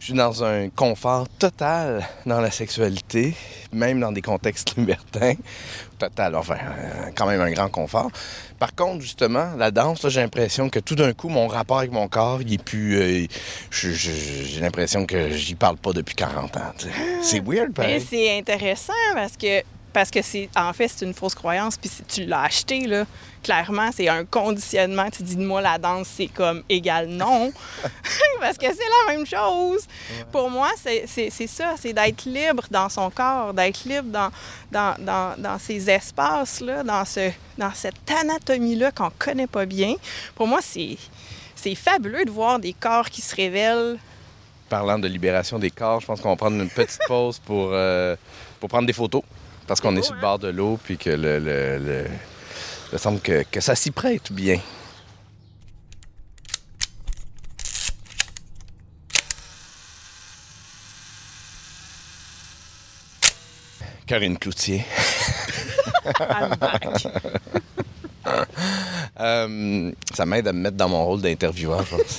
je 0.00 0.04
suis 0.06 0.14
dans 0.14 0.44
un 0.44 0.68
confort 0.68 1.28
total 1.38 2.06
dans 2.24 2.40
la 2.40 2.52
sexualité, 2.52 3.34
même 3.72 3.98
dans 4.00 4.12
des 4.12 4.22
contextes 4.22 4.74
libertins. 4.76 5.34
Total, 5.98 6.36
enfin, 6.36 6.54
euh, 6.54 7.10
quand 7.16 7.26
même 7.26 7.40
un 7.40 7.50
grand 7.50 7.68
confort. 7.68 8.10
Par 8.60 8.74
contre, 8.74 9.02
justement, 9.02 9.54
la 9.56 9.72
danse, 9.72 10.06
j'ai 10.08 10.20
l'impression 10.20 10.70
que 10.70 10.78
tout 10.78 10.94
d'un 10.94 11.12
coup, 11.12 11.28
mon 11.28 11.48
rapport 11.48 11.78
avec 11.78 11.90
mon 11.90 12.06
corps, 12.06 12.40
il 12.40 12.54
est 12.54 12.62
plus. 12.62 12.96
Euh, 12.96 13.26
j'ai 13.72 14.60
l'impression 14.60 15.04
que 15.04 15.30
j'y 15.30 15.56
parle 15.56 15.76
pas 15.76 15.92
depuis 15.92 16.14
40 16.14 16.56
ans. 16.56 16.72
C'est 17.20 17.44
weird, 17.44 17.74
pareil. 17.74 18.00
c'est 18.00 18.38
intéressant 18.38 18.92
parce 19.14 19.36
que 19.36 19.62
parce 19.98 20.12
que 20.12 20.22
c'est 20.22 20.48
en 20.54 20.72
fait 20.72 20.86
c'est 20.86 21.04
une 21.04 21.12
fausse 21.12 21.34
croyance 21.34 21.76
puis 21.76 21.90
tu 22.06 22.24
l'as 22.24 22.42
acheté 22.42 22.86
là. 22.86 23.04
Clairement 23.42 23.90
c'est 23.92 24.08
un 24.08 24.24
conditionnement. 24.24 25.10
Tu 25.10 25.24
dis 25.24 25.36
moi 25.36 25.60
la 25.60 25.76
danse 25.76 26.06
c'est 26.16 26.28
comme 26.28 26.62
égal 26.68 27.08
non. 27.08 27.52
Parce 28.40 28.56
que 28.56 28.66
c'est 28.66 29.08
la 29.08 29.12
même 29.12 29.26
chose. 29.26 29.88
Pour 30.30 30.50
moi 30.50 30.70
c'est 30.76 31.08
ça 31.48 31.74
c'est 31.80 31.92
d'être 31.92 32.26
libre 32.26 32.62
dans 32.70 32.88
son 32.88 33.10
corps 33.10 33.52
d'être 33.52 33.86
libre 33.86 34.08
dans 34.08 34.30
dans, 34.70 34.94
dans, 35.00 35.34
dans, 35.36 35.58
ces 35.58 35.90
espaces 35.90 36.60
là 36.60 36.84
dans 36.84 37.04
ce 37.04 37.32
dans 37.56 37.74
cette 37.74 38.08
anatomie 38.08 38.76
là 38.76 38.92
qu'on 38.92 39.10
connaît 39.18 39.48
pas 39.48 39.66
bien. 39.66 39.94
Pour 40.36 40.46
moi 40.46 40.60
c'est 40.62 40.96
c'est 41.56 41.74
fabuleux 41.74 42.24
de 42.24 42.30
voir 42.30 42.60
des 42.60 42.72
corps 42.72 43.10
qui 43.10 43.20
se 43.20 43.34
révèlent. 43.34 43.98
Parlant 44.68 45.00
de 45.00 45.08
libération 45.08 45.58
des 45.58 45.72
corps 45.72 46.00
je 46.00 46.06
pense 46.06 46.20
qu'on 46.20 46.30
va 46.30 46.36
prendre 46.36 46.62
une 46.62 46.70
petite 46.70 47.00
pause 47.08 47.40
pour 47.40 47.70
euh, 47.72 48.14
pour 48.60 48.68
prendre 48.68 48.86
des 48.86 48.92
photos 48.92 49.24
parce 49.68 49.80
qu'on 49.82 49.94
est 49.96 50.02
sur 50.02 50.14
le 50.14 50.20
bord 50.20 50.38
de 50.38 50.48
l'eau, 50.48 50.80
puis 50.82 50.96
que 50.96 51.10
le, 51.10 51.38
le, 51.38 51.78
le... 51.78 52.06
Il 52.90 52.98
semble 52.98 53.20
que, 53.20 53.44
que 53.44 53.60
ça 53.60 53.74
s'y 53.76 53.90
prête 53.90 54.32
bien. 54.32 54.58
Karine 64.06 64.38
Cloutier. 64.38 64.86
euh, 69.20 69.92
ça 70.14 70.24
m'aide 70.24 70.48
à 70.48 70.54
me 70.54 70.60
mettre 70.60 70.78
dans 70.78 70.88
mon 70.88 71.04
rôle 71.04 71.20
d'intervieweur, 71.20 71.84
je 71.84 71.90
pense. 71.96 72.18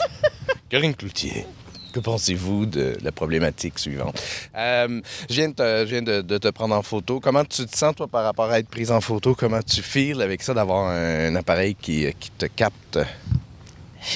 Karine 0.69 0.93
Cloutier. 0.93 1.47
Que 1.91 1.99
pensez-vous 1.99 2.67
de 2.67 2.97
la 3.01 3.11
problématique 3.11 3.79
suivante? 3.79 4.21
Euh, 4.55 5.01
je 5.27 5.35
viens, 5.35 5.49
de, 5.49 6.37
te, 6.37 6.49
prendre 6.49 6.75
en 6.75 6.83
photo. 6.83 7.19
Comment 7.19 7.43
tu 7.43 7.65
te 7.65 7.75
sens, 7.75 7.95
toi, 7.95 8.07
par 8.07 8.23
rapport 8.23 8.49
à 8.51 8.59
être 8.59 8.67
prise 8.67 8.91
en 8.91 9.01
photo? 9.01 9.33
Comment 9.33 9.61
tu 9.61 9.81
files 9.81 10.21
avec 10.21 10.43
ça 10.43 10.53
d'avoir 10.53 10.89
un, 10.89 11.35
appareil 11.35 11.75
qui, 11.75 12.05
te 12.37 12.45
capte? 12.45 12.99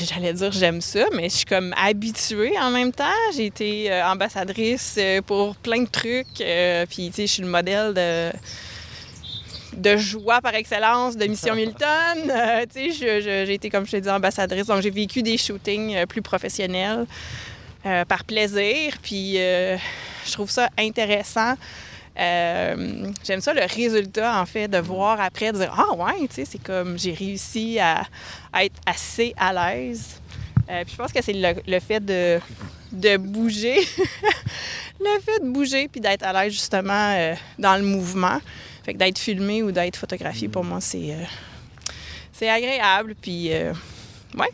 J'allais 0.06 0.34
dire 0.34 0.52
j'aime 0.52 0.82
ça, 0.82 1.06
mais 1.14 1.30
je 1.30 1.38
suis 1.38 1.46
comme 1.46 1.74
habituée 1.76 2.54
en 2.60 2.70
même 2.70 2.92
temps. 2.92 3.04
J'ai 3.36 3.48
été 3.48 3.92
euh, 3.92 4.06
ambassadrice 4.06 4.96
euh, 4.98 5.22
pour 5.22 5.56
plein 5.56 5.82
de 5.82 5.90
trucs. 5.90 6.28
puis, 6.90 7.10
tu 7.10 7.14
sais, 7.14 7.28
je 7.28 7.32
suis 7.32 7.44
le 7.44 7.50
modèle 7.50 7.94
de 7.94 8.32
de 9.76 9.98
joie 9.98 10.40
par 10.40 10.54
excellence 10.54 11.18
de 11.18 11.26
Mission 11.26 11.56
Milton. 11.62 12.32
tu 12.72 12.94
sais, 12.94 13.22
j'ai 13.22 13.54
été, 13.54 13.72
comme 13.72 13.88
je 13.88 13.92
t'ai 13.92 14.02
dit, 14.02 14.10
ambassadrice. 14.10 14.68
Donc, 14.68 14.84
j'ai 14.84 14.92
vécu 14.92 15.24
des 15.24 15.36
shootings 15.36 16.06
plus 16.06 16.22
professionnels. 16.22 17.08
Euh, 17.86 18.06
par 18.06 18.24
plaisir. 18.24 18.93
Puis 19.02 19.34
euh, 19.38 19.76
je 20.26 20.32
trouve 20.32 20.50
ça 20.50 20.69
intéressant. 20.80 21.56
Euh, 22.17 23.12
j'aime 23.26 23.41
ça 23.41 23.54
le 23.54 23.63
résultat, 23.65 24.39
en 24.39 24.46
fait, 24.46 24.69
de 24.69 24.78
voir 24.78 25.19
après, 25.19 25.52
de 25.52 25.58
dire 25.58 25.74
Ah, 25.78 25.93
ouais, 25.93 26.28
tu 26.30 26.36
sais, 26.36 26.46
c'est 26.46 26.63
comme 26.63 26.98
j'ai 26.98 27.13
réussi 27.13 27.80
à, 27.80 28.06
être 28.62 28.80
assez 28.86 29.34
à 29.36 29.52
l'aise. 29.52 30.22
puis 30.65 30.93
je 30.93 30.96
pense 30.96 31.12
que 31.12 31.22
c'est 31.22 31.34
le, 31.34 31.80
fait 31.82 32.00
de, 32.00 33.17
bouger, 33.17 33.76
le 35.02 35.19
fait 35.19 35.43
de 35.43 35.50
bouger 35.52 35.89
puis 35.89 36.00
d'être 36.00 36.24
à 36.24 36.32
l'aise 36.32 36.54
justement 36.54 37.36
dans 37.60 37.76
le 37.76 37.84
mouvement. 37.84 38.39
Fait 38.86 38.93
que 38.93 38.98
d'être 38.98 39.19
filmé 39.19 39.62
ou 39.62 39.74
d'être 39.74 39.98
photographié, 39.98 40.48
pour 40.48 40.63
moi, 40.63 40.80
c'est, 40.80 41.17
c'est 42.32 42.50
agréable. 42.50 43.13
Puis, 43.22 43.50
ouais. 43.50 44.52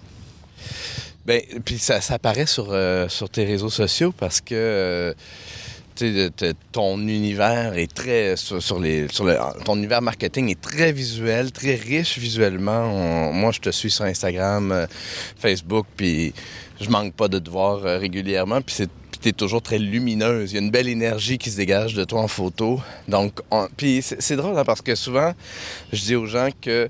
Ben, 1.25 1.41
puis 1.63 1.77
ça, 1.77 2.01
ça 2.01 2.15
apparaît 2.15 2.45
sur, 2.45 2.67
euh, 2.71 3.07
sur 3.09 3.29
tes 3.29 3.45
réseaux 3.45 3.69
sociaux 3.69 4.13
parce 4.17 4.41
que, 4.41 4.55
euh, 4.55 5.13
ton 6.71 6.97
univers 6.99 7.77
est 7.77 7.93
très 7.93 8.35
sur, 8.37 8.79
les 8.79 9.07
sur 9.09 9.25
le 9.25 9.37
ton 9.65 9.75
univers 9.75 10.01
marketing 10.01 10.49
est 10.49 10.61
très 10.61 10.91
visuel, 10.91 11.51
très 11.51 11.75
riche 11.75 12.17
visuellement. 12.17 13.33
moi, 13.33 13.51
je 13.51 13.59
te 13.59 13.69
suis 13.69 13.91
sur 13.91 14.05
Instagram, 14.05 14.71
euh, 14.71 14.87
Facebook, 15.37 15.85
puis 15.97 16.33
je 16.79 16.89
manque 16.89 17.13
pas 17.13 17.27
de 17.27 17.39
te 17.39 17.49
voir 17.49 17.85
euh, 17.85 17.97
régulièrement, 17.97 18.61
puis 18.61 18.75
c'est 18.75 18.89
tu 19.21 19.27
es 19.27 19.33
toujours 19.33 19.61
très 19.61 19.79
lumineuse. 19.79 20.53
Il 20.53 20.55
y 20.55 20.57
a 20.57 20.61
une 20.61 20.71
belle 20.71 20.87
énergie 20.87 21.37
qui 21.37 21.51
se 21.51 21.57
dégage 21.57 21.93
de 21.93 22.05
toi 22.05 22.21
en 22.21 22.29
photo. 22.29 22.79
Donc, 23.09 23.41
puis 23.75 24.01
c'est 24.01 24.37
drôle 24.37 24.57
hein, 24.57 24.63
parce 24.63 24.81
que 24.81 24.95
souvent, 24.95 25.33
je 25.91 25.99
dis 25.99 26.15
aux 26.15 26.25
gens 26.25 26.47
que 26.61 26.87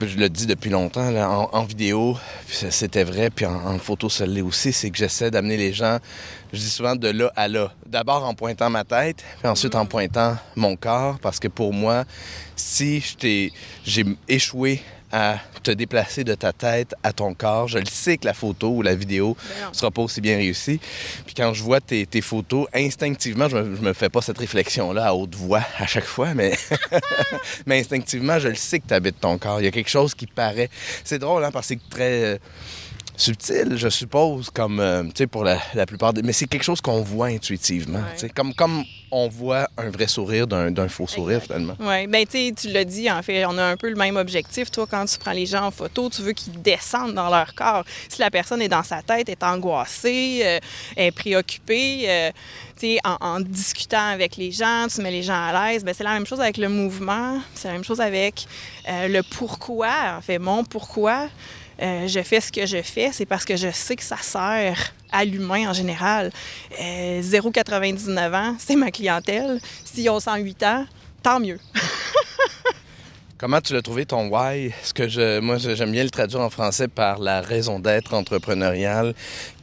je 0.00 0.16
le 0.16 0.28
dis 0.28 0.46
depuis 0.46 0.70
longtemps, 0.70 1.10
là, 1.10 1.28
en, 1.30 1.64
vidéo, 1.64 2.16
c'était 2.48 3.04
vrai, 3.04 3.30
puis 3.30 3.46
en, 3.46 3.78
photo, 3.78 4.08
ça 4.08 4.26
l'est 4.26 4.40
aussi, 4.40 4.72
c'est 4.72 4.90
que 4.90 4.96
j'essaie 4.96 5.30
d'amener 5.30 5.56
les 5.56 5.72
gens, 5.72 5.98
je 6.52 6.58
dis 6.58 6.70
souvent 6.70 6.96
de 6.96 7.08
là 7.08 7.32
à 7.36 7.48
là. 7.48 7.72
D'abord 7.86 8.24
en 8.24 8.34
pointant 8.34 8.70
ma 8.70 8.84
tête, 8.84 9.24
puis 9.40 9.48
ensuite 9.48 9.74
en 9.74 9.86
pointant 9.86 10.36
mon 10.56 10.76
corps, 10.76 11.18
parce 11.20 11.38
que 11.38 11.48
pour 11.48 11.72
moi, 11.72 12.04
si 12.56 13.02
j'ai 13.84 14.04
échoué 14.28 14.82
à 15.12 15.38
te 15.62 15.70
déplacer 15.70 16.24
de 16.24 16.34
ta 16.34 16.52
tête 16.52 16.94
à 17.02 17.12
ton 17.12 17.34
corps. 17.34 17.68
Je 17.68 17.78
le 17.78 17.86
sais 17.86 18.16
que 18.16 18.26
la 18.26 18.34
photo 18.34 18.68
ou 18.70 18.82
la 18.82 18.94
vidéo 18.94 19.36
ne 19.38 19.64
ben 19.64 19.72
sera 19.72 19.90
pas 19.90 20.02
aussi 20.02 20.20
bien 20.20 20.36
réussie. 20.36 20.80
Puis 21.26 21.34
quand 21.34 21.52
je 21.52 21.62
vois 21.62 21.80
tes, 21.80 22.06
photos, 22.20 22.66
instinctivement, 22.74 23.48
je 23.48 23.56
me, 23.56 23.62
me 23.78 23.92
fais 23.92 24.08
pas 24.08 24.22
cette 24.22 24.38
réflexion-là 24.38 25.06
à 25.06 25.14
haute 25.14 25.34
voix 25.34 25.62
à 25.78 25.86
chaque 25.86 26.04
fois, 26.04 26.34
mais, 26.34 26.56
mais 27.66 27.80
instinctivement, 27.80 28.38
je 28.38 28.48
le 28.48 28.54
sais 28.54 28.80
que 28.80 28.88
tu 28.88 28.94
habites 28.94 29.20
ton 29.20 29.38
corps. 29.38 29.60
Il 29.60 29.64
y 29.64 29.68
a 29.68 29.70
quelque 29.70 29.90
chose 29.90 30.14
qui 30.14 30.26
paraît. 30.26 30.70
C'est 31.04 31.18
drôle, 31.18 31.44
hein, 31.44 31.50
parce 31.50 31.68
que 31.68 31.74
c'est 31.74 31.90
très 31.90 32.24
euh, 32.24 32.38
subtil, 33.20 33.76
je 33.76 33.88
suppose, 33.88 34.50
comme, 34.50 34.80
euh, 34.80 35.04
tu 35.04 35.10
sais, 35.18 35.26
pour 35.26 35.44
la, 35.44 35.58
plupart 35.86 36.12
des... 36.12 36.22
Mais 36.22 36.32
c'est 36.32 36.46
quelque 36.46 36.62
chose 36.62 36.80
qu'on 36.80 37.02
voit 37.02 37.26
intuitivement, 37.26 38.00
comme, 38.34 38.54
comme 38.54 38.84
on 39.10 39.28
voit 39.28 39.68
un 39.76 39.90
vrai 39.90 40.06
sourire 40.06 40.46
d'un 40.46 40.88
faux 40.88 41.06
sourire, 41.06 41.42
finalement. 41.42 41.74
Oui, 41.80 42.06
bien, 42.06 42.24
tu 42.24 42.54
tu 42.54 42.68
l'as 42.68 42.84
dit, 42.84 43.10
en 43.10 43.22
fait, 43.22 43.44
on 43.44 43.58
a 43.58 43.64
un 43.64 43.76
peu 43.76 43.88
le 43.90 43.96
même 43.96 44.16
objectif. 44.16 44.70
Toi, 44.70 44.86
quand 44.88 45.04
tu 45.04 45.18
prends 45.18 45.32
les 45.32 45.46
gens 45.46 45.66
en 45.66 45.70
photo, 45.70 46.08
tu 46.08 46.22
veux 46.22 46.32
qu'ils 46.32 46.60
descendent 46.62 47.14
dans 47.14 47.28
leur 47.28 47.54
corps. 47.54 47.84
Si 48.08 48.20
la 48.20 48.30
personne 48.30 48.62
est 48.62 48.68
dans 48.68 48.82
sa 48.82 49.02
tête, 49.02 49.28
est 49.28 49.42
angoissée, 49.42 50.40
euh, 50.44 50.58
est 50.96 51.10
préoccupée, 51.10 52.04
euh, 52.06 52.30
tu 52.78 52.94
sais, 52.94 52.98
en, 53.04 53.40
discutant 53.40 54.10
avec 54.10 54.36
les 54.36 54.52
gens, 54.52 54.86
tu 54.92 55.02
mets 55.02 55.10
les 55.10 55.22
gens 55.22 55.34
à 55.34 55.70
l'aise, 55.70 55.84
ben, 55.84 55.94
c'est 55.94 56.04
la 56.04 56.14
même 56.14 56.26
chose 56.26 56.40
avec 56.40 56.56
le 56.56 56.68
mouvement, 56.68 57.40
c'est 57.54 57.68
la 57.68 57.74
même 57.74 57.84
chose 57.84 58.00
avec 58.00 58.46
le 58.86 59.22
pourquoi, 59.22 60.16
en 60.16 60.20
fait, 60.20 60.38
mon 60.38 60.64
pourquoi. 60.64 61.28
Euh, 61.80 62.06
je 62.06 62.20
fais 62.22 62.40
ce 62.40 62.52
que 62.52 62.66
je 62.66 62.82
fais, 62.82 63.10
c'est 63.12 63.26
parce 63.26 63.44
que 63.44 63.56
je 63.56 63.70
sais 63.70 63.96
que 63.96 64.02
ça 64.02 64.18
sert 64.18 64.92
à 65.10 65.24
l'humain 65.24 65.70
en 65.70 65.72
général. 65.72 66.30
0,99 66.78 68.18
euh, 68.18 68.34
ans, 68.34 68.56
c'est 68.58 68.76
ma 68.76 68.90
clientèle. 68.90 69.60
Si 69.84 70.08
ont 70.08 70.20
108 70.20 70.62
ans, 70.64 70.86
tant 71.22 71.40
mieux. 71.40 71.58
Comment 73.38 73.62
tu 73.62 73.72
l'as 73.72 73.80
trouvé 73.80 74.04
ton 74.04 74.28
why? 74.28 74.70
Ce 74.82 74.92
que 74.92 75.08
je, 75.08 75.40
moi, 75.40 75.56
j'aime 75.56 75.92
bien 75.92 76.04
le 76.04 76.10
traduire 76.10 76.42
en 76.42 76.50
français 76.50 76.88
par 76.88 77.18
la 77.18 77.40
raison 77.40 77.78
d'être 77.78 78.12
entrepreneuriale. 78.12 79.14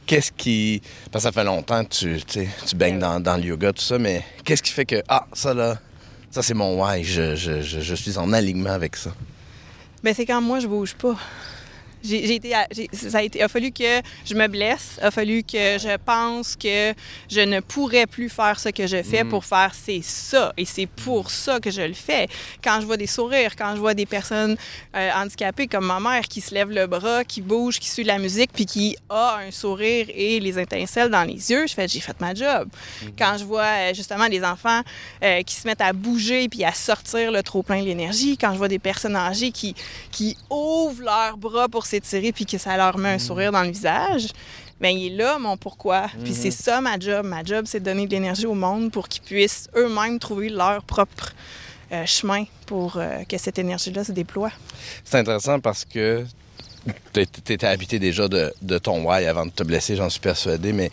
Qu'est-ce 0.04 0.32
qui. 0.32 0.82
Parce 1.12 1.24
que 1.24 1.28
ça 1.28 1.32
fait 1.32 1.44
longtemps 1.44 1.84
que 1.84 1.90
tu, 1.90 2.16
tu 2.24 2.74
baignes 2.74 2.98
dans, 2.98 3.20
dans, 3.20 3.36
le 3.36 3.44
yoga, 3.44 3.72
tout 3.72 3.82
ça, 3.82 3.98
mais 3.98 4.24
qu'est-ce 4.44 4.64
qui 4.64 4.72
fait 4.72 4.86
que, 4.86 5.00
ah, 5.06 5.26
ça 5.32 5.54
là, 5.54 5.78
ça 6.30 6.42
c'est 6.42 6.54
mon 6.54 6.82
why, 6.82 7.04
je, 7.04 7.36
je, 7.36 7.60
je, 7.60 7.94
suis 7.94 8.18
en 8.18 8.32
alignement 8.32 8.70
avec 8.70 8.96
ça? 8.96 9.10
Bien, 10.02 10.12
c'est 10.12 10.26
quand 10.26 10.40
moi 10.40 10.58
je 10.58 10.66
bouge 10.66 10.94
pas. 10.94 11.16
J'ai 12.08 12.34
été, 12.34 12.52
ça 12.92 13.18
a 13.18 13.22
été, 13.22 13.42
a 13.42 13.48
fallu 13.48 13.70
que 13.70 14.00
je 14.24 14.34
me 14.34 14.46
blesse, 14.48 14.98
a 15.02 15.10
fallu 15.10 15.42
que 15.42 15.78
je 15.78 15.96
pense 15.98 16.56
que 16.56 16.94
je 17.30 17.40
ne 17.40 17.60
pourrais 17.60 18.06
plus 18.06 18.28
faire 18.28 18.58
ce 18.58 18.70
que 18.70 18.86
je 18.86 19.02
fais 19.02 19.24
mm. 19.24 19.28
pour 19.28 19.44
faire 19.44 19.72
c'est 19.74 20.02
ça 20.02 20.52
et 20.56 20.64
c'est 20.64 20.86
pour 20.86 21.30
ça 21.30 21.60
que 21.60 21.70
je 21.70 21.82
le 21.82 21.92
fais. 21.92 22.28
Quand 22.62 22.80
je 22.80 22.86
vois 22.86 22.96
des 22.96 23.06
sourires, 23.06 23.56
quand 23.56 23.74
je 23.74 23.80
vois 23.80 23.94
des 23.94 24.06
personnes 24.06 24.56
euh, 24.96 25.10
handicapées 25.14 25.66
comme 25.66 25.86
ma 25.86 26.00
mère 26.00 26.22
qui 26.22 26.40
se 26.40 26.54
lève 26.54 26.70
le 26.70 26.86
bras, 26.86 27.24
qui 27.24 27.42
bouge, 27.42 27.78
qui 27.78 27.88
suit 27.88 28.04
la 28.04 28.18
musique 28.18 28.50
puis 28.52 28.66
qui 28.66 28.96
a 29.10 29.40
un 29.46 29.50
sourire 29.50 30.06
et 30.14 30.40
les 30.40 30.58
étincelles 30.58 31.10
dans 31.10 31.24
les 31.24 31.50
yeux, 31.50 31.66
je 31.66 31.74
fais 31.74 31.88
j'ai 31.88 32.00
fait 32.00 32.18
ma 32.20 32.34
job. 32.34 32.68
Mm. 33.02 33.06
Quand 33.18 33.36
je 33.38 33.44
vois 33.44 33.62
euh, 33.62 33.94
justement 33.94 34.28
des 34.28 34.42
enfants 34.44 34.80
euh, 35.22 35.42
qui 35.42 35.54
se 35.54 35.66
mettent 35.66 35.82
à 35.82 35.92
bouger 35.92 36.48
puis 36.48 36.64
à 36.64 36.72
sortir 36.72 37.30
le 37.30 37.42
trop 37.42 37.62
plein 37.62 37.80
de 37.82 37.86
l'énergie, 37.86 38.38
quand 38.38 38.52
je 38.52 38.58
vois 38.58 38.68
des 38.68 38.78
personnes 38.78 39.16
âgées 39.16 39.52
qui 39.52 39.74
qui 40.10 40.36
ouvrent 40.50 41.02
leurs 41.02 41.36
bras 41.36 41.68
pour 41.68 41.86
s'étirer 42.04 42.32
puis 42.32 42.46
que 42.46 42.58
ça 42.58 42.76
leur 42.76 42.98
met 42.98 43.10
un 43.10 43.18
sourire 43.18 43.52
dans 43.52 43.62
le 43.62 43.70
visage, 43.70 44.28
bien, 44.80 44.90
il 44.90 45.12
est 45.12 45.16
là 45.16 45.38
mon 45.38 45.56
pourquoi. 45.56 46.08
Puis 46.24 46.34
c'est 46.34 46.48
mhm. 46.48 46.54
ça 46.54 46.80
ma 46.80 46.98
job. 46.98 47.26
Ma 47.26 47.42
job, 47.44 47.64
c'est 47.66 47.80
de 47.80 47.84
donner 47.84 48.06
de 48.06 48.12
l'énergie 48.12 48.46
au 48.46 48.54
monde 48.54 48.90
pour 48.90 49.08
qu'ils 49.08 49.22
puissent 49.22 49.68
eux-mêmes 49.76 50.18
trouver 50.18 50.48
leur 50.48 50.82
propre 50.82 51.32
euh, 51.92 52.04
chemin 52.06 52.44
pour 52.66 52.96
euh, 52.96 53.24
que 53.24 53.38
cette 53.38 53.58
énergie-là 53.58 54.04
se 54.04 54.12
déploie. 54.12 54.52
C'est 55.04 55.18
intéressant 55.18 55.58
parce 55.60 55.84
que 55.84 56.24
tu 57.12 57.20
étais 57.20 57.66
habité 57.66 57.98
déjà 57.98 58.28
de, 58.28 58.78
ton 58.78 59.04
why 59.04 59.26
avant 59.26 59.46
de 59.46 59.50
te 59.50 59.62
blesser, 59.62 59.96
j'en 59.96 60.08
suis 60.08 60.20
persuadé, 60.20 60.72
mais 60.72 60.90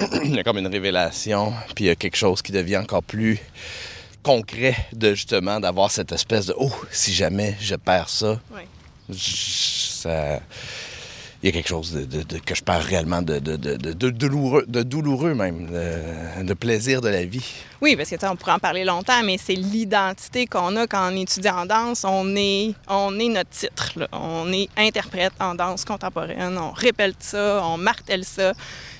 il 0.24 0.34
y 0.34 0.38
a 0.38 0.44
comme 0.44 0.58
une 0.58 0.66
révélation, 0.66 1.52
puis 1.74 1.84
il 1.84 1.88
y 1.88 1.90
a 1.90 1.94
quelque 1.94 2.16
chose 2.16 2.42
qui 2.42 2.52
devient 2.52 2.78
encore 2.78 3.02
plus 3.02 3.38
concret 4.22 4.76
de 4.92 5.14
justement 5.14 5.60
d'avoir 5.60 5.90
cette 5.90 6.12
espèce 6.12 6.46
de 6.46 6.54
oh 6.58 6.72
si 6.90 7.14
jamais 7.14 7.56
je 7.60 7.76
perds 7.76 8.08
ça 8.08 8.40
il 11.40 11.46
y 11.46 11.48
a 11.48 11.52
quelque 11.52 11.68
chose 11.68 11.96
que 12.44 12.54
je 12.54 12.62
parle 12.62 12.82
réellement 12.82 13.22
de, 13.22 13.38
douloureux, 13.38 14.64
de 14.66 14.82
douloureux 14.82 15.34
même, 15.34 15.68
de, 16.42 16.54
plaisir 16.54 17.00
de 17.00 17.08
la 17.08 17.24
vie. 17.24 17.44
Oui, 17.80 17.94
parce 17.94 18.10
que 18.10 18.16
on 18.26 18.34
pourrait 18.34 18.52
en 18.52 18.58
parler 18.58 18.84
longtemps, 18.84 19.22
mais 19.24 19.38
c'est 19.38 19.54
l'identité 19.54 20.46
qu'on 20.46 20.74
a 20.76 20.88
quand 20.88 21.12
on 21.12 21.16
étudie 21.16 21.48
en 21.48 21.64
danse. 21.64 22.04
On 22.04 22.34
est, 22.34 22.74
on 22.88 23.16
est 23.20 23.28
notre 23.28 23.50
titre. 23.50 24.08
On 24.12 24.52
est 24.52 24.68
interprète 24.76 25.32
en 25.38 25.54
danse 25.54 25.84
contemporaine. 25.84 26.58
On 26.58 26.72
répète 26.72 27.16
ça, 27.20 27.62
on 27.64 27.78
martèle 27.78 28.24
ça. 28.24 28.52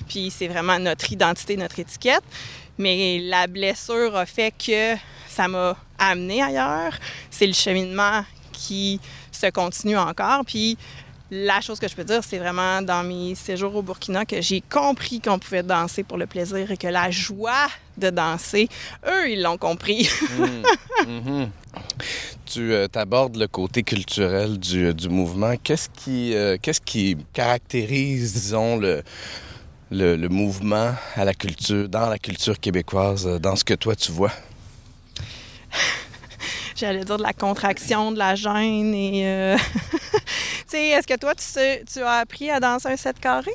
Puis 0.07 0.31
c'est 0.31 0.47
vraiment 0.47 0.79
notre 0.79 1.11
identité, 1.11 1.57
notre 1.57 1.79
étiquette. 1.79 2.23
Mais 2.77 3.19
la 3.19 3.47
blessure 3.47 4.15
a 4.15 4.25
fait 4.25 4.53
que 4.57 4.95
ça 5.27 5.49
m'a 5.49 5.75
amené 5.97 6.41
ailleurs. 6.41 6.97
C'est 7.29 7.47
le 7.47 7.53
cheminement 7.53 8.23
qui 8.53 9.01
se 9.39 9.51
continue 9.51 9.97
encore. 9.97 10.43
Puis 10.45 10.77
la 11.31 11.61
chose 11.61 11.79
que 11.79 11.87
je 11.87 11.95
peux 11.95 12.03
dire, 12.03 12.23
c'est 12.23 12.39
vraiment 12.39 12.81
dans 12.81 13.03
mes 13.03 13.35
séjours 13.35 13.75
au 13.75 13.81
Burkina 13.81 14.25
que 14.25 14.41
j'ai 14.41 14.61
compris 14.61 15.21
qu'on 15.21 15.37
pouvait 15.37 15.63
danser 15.63 16.03
pour 16.03 16.17
le 16.17 16.25
plaisir 16.25 16.71
et 16.71 16.77
que 16.77 16.87
la 16.87 17.11
joie 17.11 17.67
de 17.97 18.09
danser, 18.09 18.67
eux, 19.07 19.29
ils 19.29 19.41
l'ont 19.41 19.57
compris. 19.57 20.09
Mmh, 21.07 21.31
mmh. 21.31 21.49
Tu 22.45 22.73
euh, 22.73 22.87
abordes 22.95 23.37
le 23.37 23.47
côté 23.47 23.83
culturel 23.83 24.59
du, 24.59 24.87
euh, 24.87 24.93
du 24.93 25.07
mouvement. 25.07 25.53
Qu'est-ce 25.63 25.87
qui, 25.87 26.35
euh, 26.35 26.57
qu'est-ce 26.61 26.81
qui 26.81 27.15
caractérise, 27.31 28.33
disons, 28.33 28.75
le, 28.75 29.01
le, 29.91 30.17
le, 30.17 30.27
mouvement 30.27 30.93
à 31.15 31.23
la 31.23 31.33
culture, 31.33 31.87
dans 31.87 32.09
la 32.09 32.17
culture 32.17 32.59
québécoise, 32.59 33.25
dans 33.39 33.55
ce 33.55 33.63
que 33.63 33.75
toi 33.75 33.95
tu 33.95 34.11
vois? 34.11 34.33
j'allais 36.79 37.03
dire 37.03 37.17
de 37.17 37.23
la 37.23 37.33
contraction, 37.33 38.11
de 38.11 38.17
la 38.17 38.35
gêne 38.35 38.93
et... 38.93 39.27
Euh, 39.27 39.57
tu 39.91 40.19
sais, 40.67 40.87
est-ce 40.87 41.07
que 41.07 41.17
toi, 41.17 41.33
tu, 41.35 41.85
tu, 41.91 41.99
as 42.01 42.13
appris 42.13 42.49
à 42.49 42.59
danser 42.59 42.89
un 42.89 42.95
7 42.95 43.19
carré? 43.19 43.51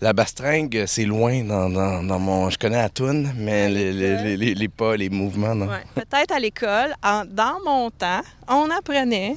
La 0.00 0.12
bastringue, 0.12 0.84
c'est 0.86 1.04
loin 1.04 1.44
dans, 1.44 1.70
dans, 1.70 2.18
mon... 2.18 2.50
Je 2.50 2.58
connais 2.58 2.82
la 2.82 2.88
toune, 2.88 3.32
mais 3.36 3.68
les, 3.68 3.92
les, 4.36 4.54
les, 4.54 4.68
pas, 4.68 4.96
les 4.96 5.08
mouvements, 5.08 5.54
non. 5.54 5.68
Peut-être 5.94 6.32
à 6.32 6.40
l'école, 6.40 6.92
dans 7.02 7.58
mon 7.64 7.90
temps, 7.90 8.22
on 8.48 8.68
apprenait 8.70 9.36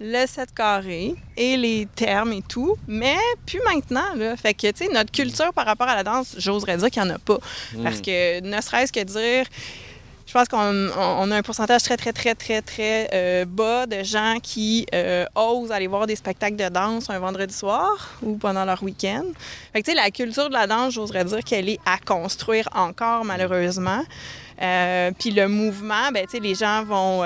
le 0.00 0.26
7 0.26 0.54
carré 0.54 1.14
et 1.36 1.56
les 1.56 1.86
termes 1.94 2.32
et 2.32 2.42
tout, 2.42 2.76
mais 2.86 3.16
plus 3.44 3.60
maintenant. 3.64 4.14
Là. 4.14 4.36
Fait 4.36 4.54
que, 4.54 4.70
tu 4.70 4.84
sais, 4.84 4.92
notre 4.92 5.10
culture 5.10 5.52
par 5.52 5.66
rapport 5.66 5.88
à 5.88 5.96
la 5.96 6.04
danse, 6.04 6.36
j'oserais 6.38 6.76
dire 6.76 6.90
qu'il 6.90 7.02
n'y 7.02 7.10
en 7.10 7.14
a 7.14 7.18
pas. 7.18 7.38
Hmm. 7.74 7.82
Parce 7.82 8.00
que 8.00 8.40
ne 8.40 8.60
serait-ce 8.60 8.92
que 8.92 9.02
dire 9.02 9.46
je 10.28 10.34
pense 10.34 10.46
qu'on 10.46 11.30
a 11.30 11.36
un 11.36 11.42
pourcentage 11.42 11.82
très, 11.84 11.96
très, 11.96 12.12
très, 12.12 12.34
très, 12.34 12.60
très 12.60 13.08
euh, 13.14 13.46
bas 13.46 13.86
de 13.86 14.02
gens 14.02 14.36
qui 14.42 14.84
euh, 14.94 15.24
osent 15.34 15.72
aller 15.72 15.86
voir 15.86 16.06
des 16.06 16.16
spectacles 16.16 16.56
de 16.56 16.68
danse 16.68 17.08
un 17.08 17.18
vendredi 17.18 17.54
soir 17.54 18.10
ou 18.22 18.36
pendant 18.36 18.66
leur 18.66 18.82
week-end. 18.82 19.24
Fait 19.72 19.80
que, 19.80 19.86
tu 19.86 19.92
sais, 19.92 19.96
la 19.96 20.10
culture 20.10 20.50
de 20.50 20.52
la 20.52 20.66
danse, 20.66 20.92
j'oserais 20.92 21.24
dire 21.24 21.42
qu'elle 21.42 21.70
est 21.70 21.80
à 21.86 21.96
construire 21.96 22.68
encore, 22.74 23.24
malheureusement. 23.24 24.02
Euh, 24.60 25.12
puis 25.18 25.30
le 25.30 25.48
mouvement, 25.48 26.10
ben, 26.12 26.26
les 26.42 26.54
gens 26.54 26.84
vont, 26.84 27.24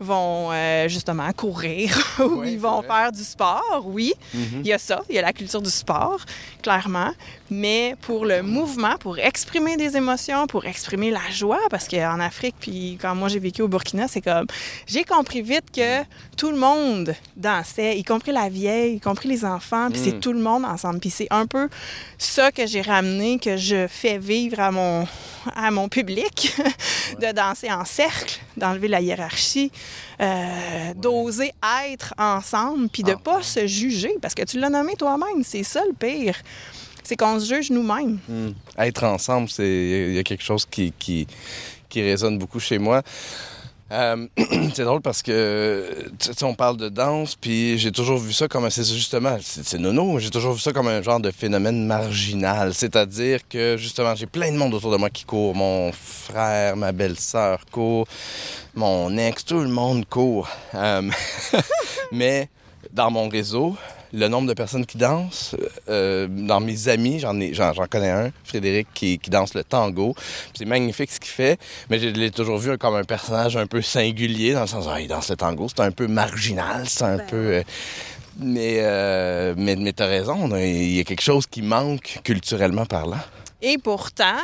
vont 0.00 0.88
justement 0.88 1.30
courir 1.34 1.96
ou 2.18 2.42
ils 2.42 2.58
vont 2.58 2.82
faire 2.82 3.12
du 3.12 3.22
sport, 3.22 3.84
oui. 3.84 4.12
Mm-hmm. 4.34 4.60
Il 4.60 4.66
y 4.66 4.72
a 4.72 4.78
ça, 4.78 5.02
il 5.08 5.14
y 5.14 5.20
a 5.20 5.22
la 5.22 5.32
culture 5.32 5.62
du 5.62 5.70
sport, 5.70 6.18
clairement. 6.62 7.12
Mais 7.50 7.94
pour 8.00 8.24
le 8.24 8.42
mouvement, 8.42 8.96
pour 8.98 9.18
exprimer 9.18 9.76
des 9.76 9.96
émotions, 9.96 10.46
pour 10.46 10.64
exprimer 10.64 11.10
la 11.10 11.30
joie, 11.30 11.60
parce 11.70 11.88
qu'en 11.88 12.18
Afrique, 12.20 12.54
puis 12.58 12.98
quand 13.00 13.14
moi 13.14 13.28
j'ai 13.28 13.38
vécu 13.38 13.62
au 13.62 13.68
Burkina, 13.68 14.08
c'est 14.08 14.20
comme, 14.22 14.46
j'ai 14.86 15.04
compris 15.04 15.42
vite 15.42 15.64
que 15.74 16.02
tout 16.36 16.50
le 16.50 16.56
monde 16.56 17.14
dansait, 17.36 17.98
y 17.98 18.02
compris 18.04 18.32
la 18.32 18.48
vieille, 18.48 18.96
y 18.96 19.00
compris 19.00 19.28
les 19.28 19.44
enfants, 19.44 19.88
puis 19.90 20.00
c'est 20.02 20.14
Mm. 20.16 20.20
tout 20.20 20.32
le 20.32 20.40
monde 20.40 20.64
ensemble. 20.64 21.00
Puis 21.00 21.10
c'est 21.10 21.28
un 21.30 21.46
peu 21.46 21.68
ça 22.18 22.50
que 22.50 22.66
j'ai 22.66 22.80
ramené, 22.82 23.38
que 23.38 23.56
je 23.56 23.86
fais 23.88 24.18
vivre 24.18 24.58
à 24.60 24.70
mon, 24.70 25.06
à 25.54 25.70
mon 25.70 25.88
public, 25.88 26.54
de 27.20 27.32
danser 27.32 27.70
en 27.70 27.84
cercle, 27.84 28.40
d'enlever 28.56 28.88
la 28.88 29.00
hiérarchie, 29.00 29.70
euh, 30.20 30.94
d'oser 30.96 31.52
être 31.90 32.14
ensemble, 32.18 32.88
puis 32.88 33.02
de 33.02 33.12
Ah. 33.12 33.20
pas 33.22 33.42
se 33.42 33.66
juger, 33.66 34.14
parce 34.22 34.34
que 34.34 34.42
tu 34.44 34.58
l'as 34.58 34.70
nommé 34.70 34.94
toi-même, 34.96 35.44
c'est 35.44 35.62
ça 35.62 35.82
le 35.86 35.92
pire. 35.92 36.36
C'est 37.04 37.16
qu'on 37.16 37.38
se 37.38 37.54
juge 37.54 37.70
nous-mêmes. 37.70 38.18
Hmm. 38.28 38.52
Être 38.78 39.04
ensemble, 39.04 39.48
c'est 39.48 40.08
il 40.08 40.14
y 40.14 40.18
a 40.18 40.22
quelque 40.22 40.42
chose 40.42 40.64
qui, 40.64 40.92
qui, 40.98 41.26
résonne 41.94 42.38
beaucoup 42.38 42.58
chez 42.58 42.78
moi. 42.78 43.02
Euh, 43.92 44.26
c'est 44.74 44.82
drôle 44.82 45.02
parce 45.02 45.22
que 45.22 46.08
on 46.42 46.54
parle 46.54 46.78
de 46.78 46.88
danse, 46.88 47.36
puis 47.36 47.78
j'ai 47.78 47.92
toujours 47.92 48.18
vu 48.18 48.32
ça 48.32 48.48
comme 48.48 48.68
c'est 48.70 48.84
justement 48.84 49.36
c'est 49.40 49.78
nono, 49.78 50.18
j'ai 50.18 50.30
toujours 50.30 50.54
vu 50.54 50.60
ça 50.60 50.72
comme 50.72 50.88
un 50.88 51.02
genre 51.02 51.20
de 51.20 51.30
phénomène 51.30 51.86
marginal, 51.86 52.72
c'est-à-dire 52.74 53.46
que 53.46 53.76
justement 53.76 54.14
j'ai 54.14 54.26
plein 54.26 54.50
de 54.50 54.56
monde 54.56 54.72
autour 54.72 54.90
de 54.90 54.96
moi 54.96 55.10
qui 55.10 55.24
court, 55.24 55.54
mon 55.54 55.92
frère, 55.92 56.76
ma 56.76 56.92
belle-sœur 56.92 57.60
court, 57.70 58.08
mon 58.74 59.16
ex, 59.18 59.44
tout 59.44 59.60
le 59.60 59.68
monde 59.68 60.06
court. 60.06 60.48
Euh, 60.74 61.08
mais 62.12 62.48
dans 62.92 63.10
mon 63.10 63.28
réseau, 63.28 63.76
le 64.14 64.28
nombre 64.28 64.48
de 64.48 64.54
personnes 64.54 64.86
qui 64.86 64.96
dansent, 64.96 65.56
euh, 65.88 66.28
dans 66.30 66.60
mes 66.60 66.88
amis, 66.88 67.18
j'en 67.18 67.38
ai, 67.40 67.52
j'en, 67.52 67.72
j'en 67.72 67.86
connais 67.86 68.10
un, 68.10 68.30
Frédéric, 68.44 68.86
qui, 68.94 69.18
qui 69.18 69.28
danse 69.28 69.54
le 69.54 69.64
tango. 69.64 70.14
C'est 70.54 70.64
magnifique 70.64 71.10
ce 71.10 71.18
qu'il 71.18 71.32
fait, 71.32 71.58
mais 71.90 71.98
je 71.98 72.08
l'ai 72.08 72.30
toujours 72.30 72.58
vu 72.58 72.78
comme 72.78 72.94
un 72.94 73.04
personnage 73.04 73.56
un 73.56 73.66
peu 73.66 73.82
singulier, 73.82 74.52
dans 74.52 74.62
le 74.62 74.66
sens, 74.68 74.86
ah, 74.88 75.00
il 75.00 75.08
danse 75.08 75.30
le 75.30 75.36
tango, 75.36 75.66
c'est 75.68 75.82
un 75.82 75.90
peu 75.90 76.06
marginal, 76.06 76.88
c'est 76.88 77.04
un 77.04 77.16
Ben 77.16 77.26
peu... 77.26 77.36
euh, 77.36 77.62
mais, 78.38 78.78
euh, 78.80 79.54
mais, 79.56 79.76
mais 79.76 79.92
t'as 79.92 80.06
raison, 80.06 80.48
il 80.56 80.96
y 80.96 81.00
a 81.00 81.04
quelque 81.04 81.22
chose 81.22 81.46
qui 81.46 81.62
manque 81.62 82.20
culturellement 82.24 82.86
parlant. 82.86 83.20
Et 83.62 83.78
pourtant, 83.78 84.40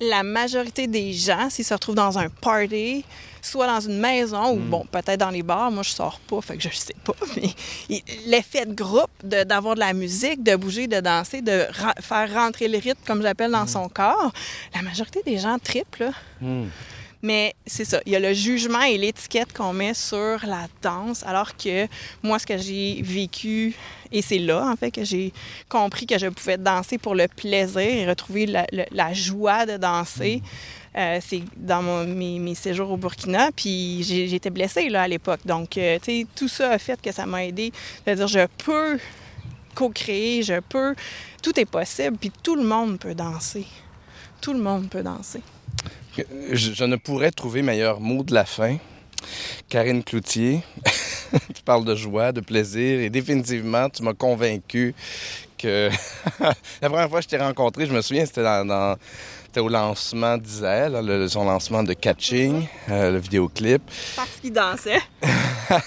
la 0.00 0.22
majorité 0.22 0.86
des 0.86 1.12
gens, 1.12 1.48
s'ils 1.50 1.64
se 1.64 1.74
retrouvent 1.74 1.94
dans 1.94 2.18
un 2.18 2.28
party, 2.28 3.04
soit 3.42 3.66
dans 3.66 3.80
une 3.80 3.98
maison 3.98 4.52
ou, 4.52 4.56
bon, 4.56 4.86
peut-être 4.90 5.18
dans 5.18 5.30
les 5.30 5.42
bars, 5.42 5.70
moi, 5.70 5.82
je 5.82 5.90
sors 5.90 6.20
pas, 6.20 6.40
fait 6.40 6.56
que 6.56 6.62
je 6.62 6.74
sais 6.74 6.94
pas, 7.04 7.14
mais 7.36 7.50
l'effet 8.26 8.64
de 8.64 8.72
groupe, 8.72 9.10
d'avoir 9.22 9.74
de, 9.74 9.80
la 9.80 9.92
musique, 9.92 10.42
de 10.42 10.56
bouger, 10.56 10.86
de 10.86 11.00
danser, 11.00 11.42
de 11.42 11.66
faire 12.00 12.32
rentrer 12.32 12.68
le 12.68 12.78
rythme, 12.78 13.00
comme 13.06 13.22
j'appelle, 13.22 13.50
dans 13.50 13.66
son 13.66 13.88
corps, 13.88 14.32
la 14.74 14.82
majorité 14.82 15.20
des 15.26 15.38
gens 15.38 15.58
triplent, 15.58 16.04
là. 16.04 16.12
Mais 17.24 17.54
c'est 17.64 17.84
ça, 17.84 18.00
il 18.04 18.12
y 18.12 18.16
a 18.16 18.18
le 18.18 18.32
jugement 18.32 18.82
et 18.82 18.98
l'étiquette 18.98 19.52
qu'on 19.52 19.72
met 19.72 19.94
sur 19.94 20.44
la 20.44 20.66
danse, 20.82 21.22
alors 21.24 21.56
que 21.56 21.86
moi, 22.20 22.40
ce 22.40 22.46
que 22.46 22.58
j'ai 22.58 23.00
vécu, 23.00 23.76
et 24.10 24.22
c'est 24.22 24.40
là, 24.40 24.66
en 24.66 24.74
fait, 24.74 24.90
que 24.90 25.04
j'ai 25.04 25.32
compris 25.68 26.04
que 26.04 26.18
je 26.18 26.26
pouvais 26.26 26.58
danser 26.58 26.98
pour 26.98 27.14
le 27.14 27.28
plaisir 27.28 27.78
et 27.78 28.08
retrouver 28.08 28.46
la, 28.46 29.12
joie 29.12 29.66
de 29.66 29.76
danser. 29.76 30.42
Euh, 30.96 31.18
c'est 31.26 31.42
dans 31.56 31.82
mon- 31.82 32.06
mes, 32.06 32.38
mes 32.38 32.54
séjours 32.54 32.90
au 32.90 32.96
Burkina, 32.98 33.50
puis 33.56 34.02
j'étais 34.02 34.50
blessée 34.50 34.90
là, 34.90 35.02
à 35.02 35.08
l'époque. 35.08 35.40
Donc, 35.46 35.78
euh, 35.78 35.98
tu 36.02 36.20
sais, 36.20 36.26
tout 36.36 36.48
ça 36.48 36.70
a 36.72 36.78
fait 36.78 37.00
que 37.00 37.10
ça 37.12 37.24
m'a 37.24 37.44
aidé 37.46 37.72
de 38.06 38.14
dire 38.14 38.28
je 38.28 38.46
peux 38.64 38.98
co-créer, 39.74 40.42
je 40.42 40.60
peux. 40.60 40.94
Tout 41.42 41.58
est 41.58 41.64
possible, 41.64 42.16
puis 42.18 42.30
tout 42.42 42.56
le 42.56 42.64
monde 42.64 42.98
peut 42.98 43.14
danser. 43.14 43.66
Tout 44.40 44.52
le 44.52 44.58
monde 44.60 44.88
peut 44.90 45.02
danser. 45.02 45.40
Je, 46.50 46.84
ne 46.84 46.96
pourrais 46.96 47.30
trouver 47.30 47.62
meilleur 47.62 47.98
mot 48.00 48.22
de 48.22 48.34
la 48.34 48.44
fin. 48.44 48.76
Karine 49.70 50.02
Cloutier, 50.04 50.60
tu 51.54 51.62
parles 51.64 51.84
de 51.86 51.94
joie, 51.94 52.32
de 52.32 52.40
plaisir, 52.42 53.00
et 53.00 53.08
définitivement, 53.08 53.88
tu 53.88 54.02
m'as 54.02 54.12
convaincu 54.12 54.94
que 55.56 55.88
la 56.82 56.88
première 56.90 57.08
fois 57.08 57.20
que 57.20 57.24
je 57.24 57.28
t'ai 57.28 57.38
rencontré, 57.38 57.86
je 57.86 57.92
me 57.94 58.02
souviens, 58.02 58.26
c'était 58.26 58.42
dans- 58.42 58.96
c'était 59.52 59.60
au 59.60 59.68
lancement 59.68 60.38
d'Isaël, 60.38 60.96
hein, 60.96 61.02
le- 61.02 61.28
son 61.28 61.44
lancement 61.44 61.82
de 61.82 61.92
Catching, 61.92 62.66
euh, 62.88 63.10
le 63.10 63.18
vidéoclip. 63.18 63.82
Parce 64.16 64.30
qu'il 64.40 64.50
dansait. 64.52 65.00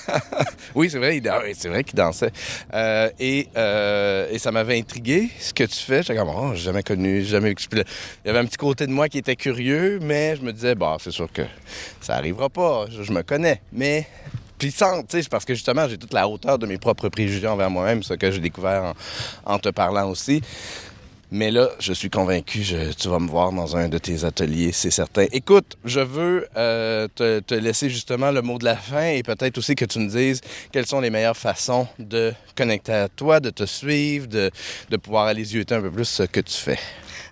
Oui, 0.75 0.89
c'est 0.89 0.97
vrai, 0.97 1.21
c'est 1.55 1.69
vrai 1.69 1.83
qu'il 1.83 1.95
dansait. 1.95 2.31
Euh, 2.73 3.09
et, 3.19 3.47
euh, 3.55 4.27
et 4.31 4.37
ça 4.39 4.51
m'avait 4.51 4.77
intrigué, 4.77 5.29
ce 5.39 5.53
que 5.53 5.63
tu 5.63 5.77
fais. 5.77 6.01
J'étais 6.03 6.15
comme, 6.19 6.29
oh, 6.29 6.51
j'ai 6.53 6.61
jamais 6.63 6.83
connu, 6.83 7.21
j'ai 7.21 7.27
jamais 7.29 7.49
expliqué. 7.51 7.83
Il 8.23 8.27
y 8.27 8.29
avait 8.31 8.39
un 8.39 8.45
petit 8.45 8.57
côté 8.57 8.85
de 8.87 8.91
moi 8.91 9.07
qui 9.09 9.17
était 9.19 9.35
curieux, 9.35 9.99
mais 10.01 10.35
je 10.35 10.41
me 10.43 10.51
disais, 10.53 10.75
bah, 10.75 10.97
c'est 10.99 11.11
sûr 11.11 11.31
que 11.31 11.43
ça 12.01 12.15
arrivera 12.15 12.49
pas. 12.49 12.85
Je, 12.89 13.01
je 13.03 13.11
me 13.11 13.23
connais. 13.23 13.61
Mais. 13.73 14.07
Puis 14.57 14.71
sans, 14.71 15.01
tu 15.01 15.07
sais, 15.17 15.23
c'est 15.23 15.29
parce 15.29 15.43
que 15.43 15.53
justement, 15.53 15.87
j'ai 15.89 15.97
toute 15.97 16.13
la 16.13 16.27
hauteur 16.29 16.57
de 16.57 16.65
mes 16.65 16.77
propres 16.77 17.09
préjugés 17.09 17.47
envers 17.47 17.69
moi-même, 17.69 18.01
ce 18.03 18.13
que 18.13 18.31
j'ai 18.31 18.39
découvert 18.39 18.93
en, 19.45 19.53
en 19.55 19.59
te 19.59 19.67
parlant 19.69 20.09
aussi. 20.09 20.41
Mais 21.35 21.51
là, 21.51 21.67
je 21.79 21.91
suis 21.91 22.09
convaincu, 22.09 22.63
je- 22.63 22.93
tu 22.93 23.09
vas 23.09 23.19
me 23.19 23.27
voir 23.27 23.51
dans 23.51 23.75
un 23.75 23.89
de 23.89 23.97
tes 23.97 24.23
ateliers, 24.23 24.71
c'est 24.71 24.89
certain. 24.89 25.25
Écoute, 25.33 25.75
je 25.83 25.99
veux 25.99 26.47
euh, 26.55 27.09
te, 27.13 27.53
laisser 27.55 27.89
justement 27.89 28.31
le 28.31 28.41
mot 28.41 28.57
de 28.57 28.63
la 28.63 28.77
fin 28.77 29.07
et 29.09 29.21
peut-être 29.21 29.57
aussi 29.57 29.75
que 29.75 29.83
tu 29.83 29.99
nous 29.99 30.09
dises 30.11 30.39
quelles 30.71 30.85
sont 30.85 31.01
les 31.01 31.09
meilleures 31.09 31.35
façons 31.35 31.89
de 31.99 32.31
connecter 32.55 32.93
à 32.93 33.09
toi, 33.09 33.41
de 33.41 33.49
te 33.49 33.65
suivre, 33.65 34.27
de, 34.27 34.49
de 34.89 34.95
pouvoir 34.95 35.25
aller 35.27 35.43
zioter 35.43 35.75
un 35.75 35.81
peu 35.81 35.91
plus 35.91 36.05
ce 36.05 36.23
que 36.23 36.39
tu 36.39 36.53
fais. 36.53 36.79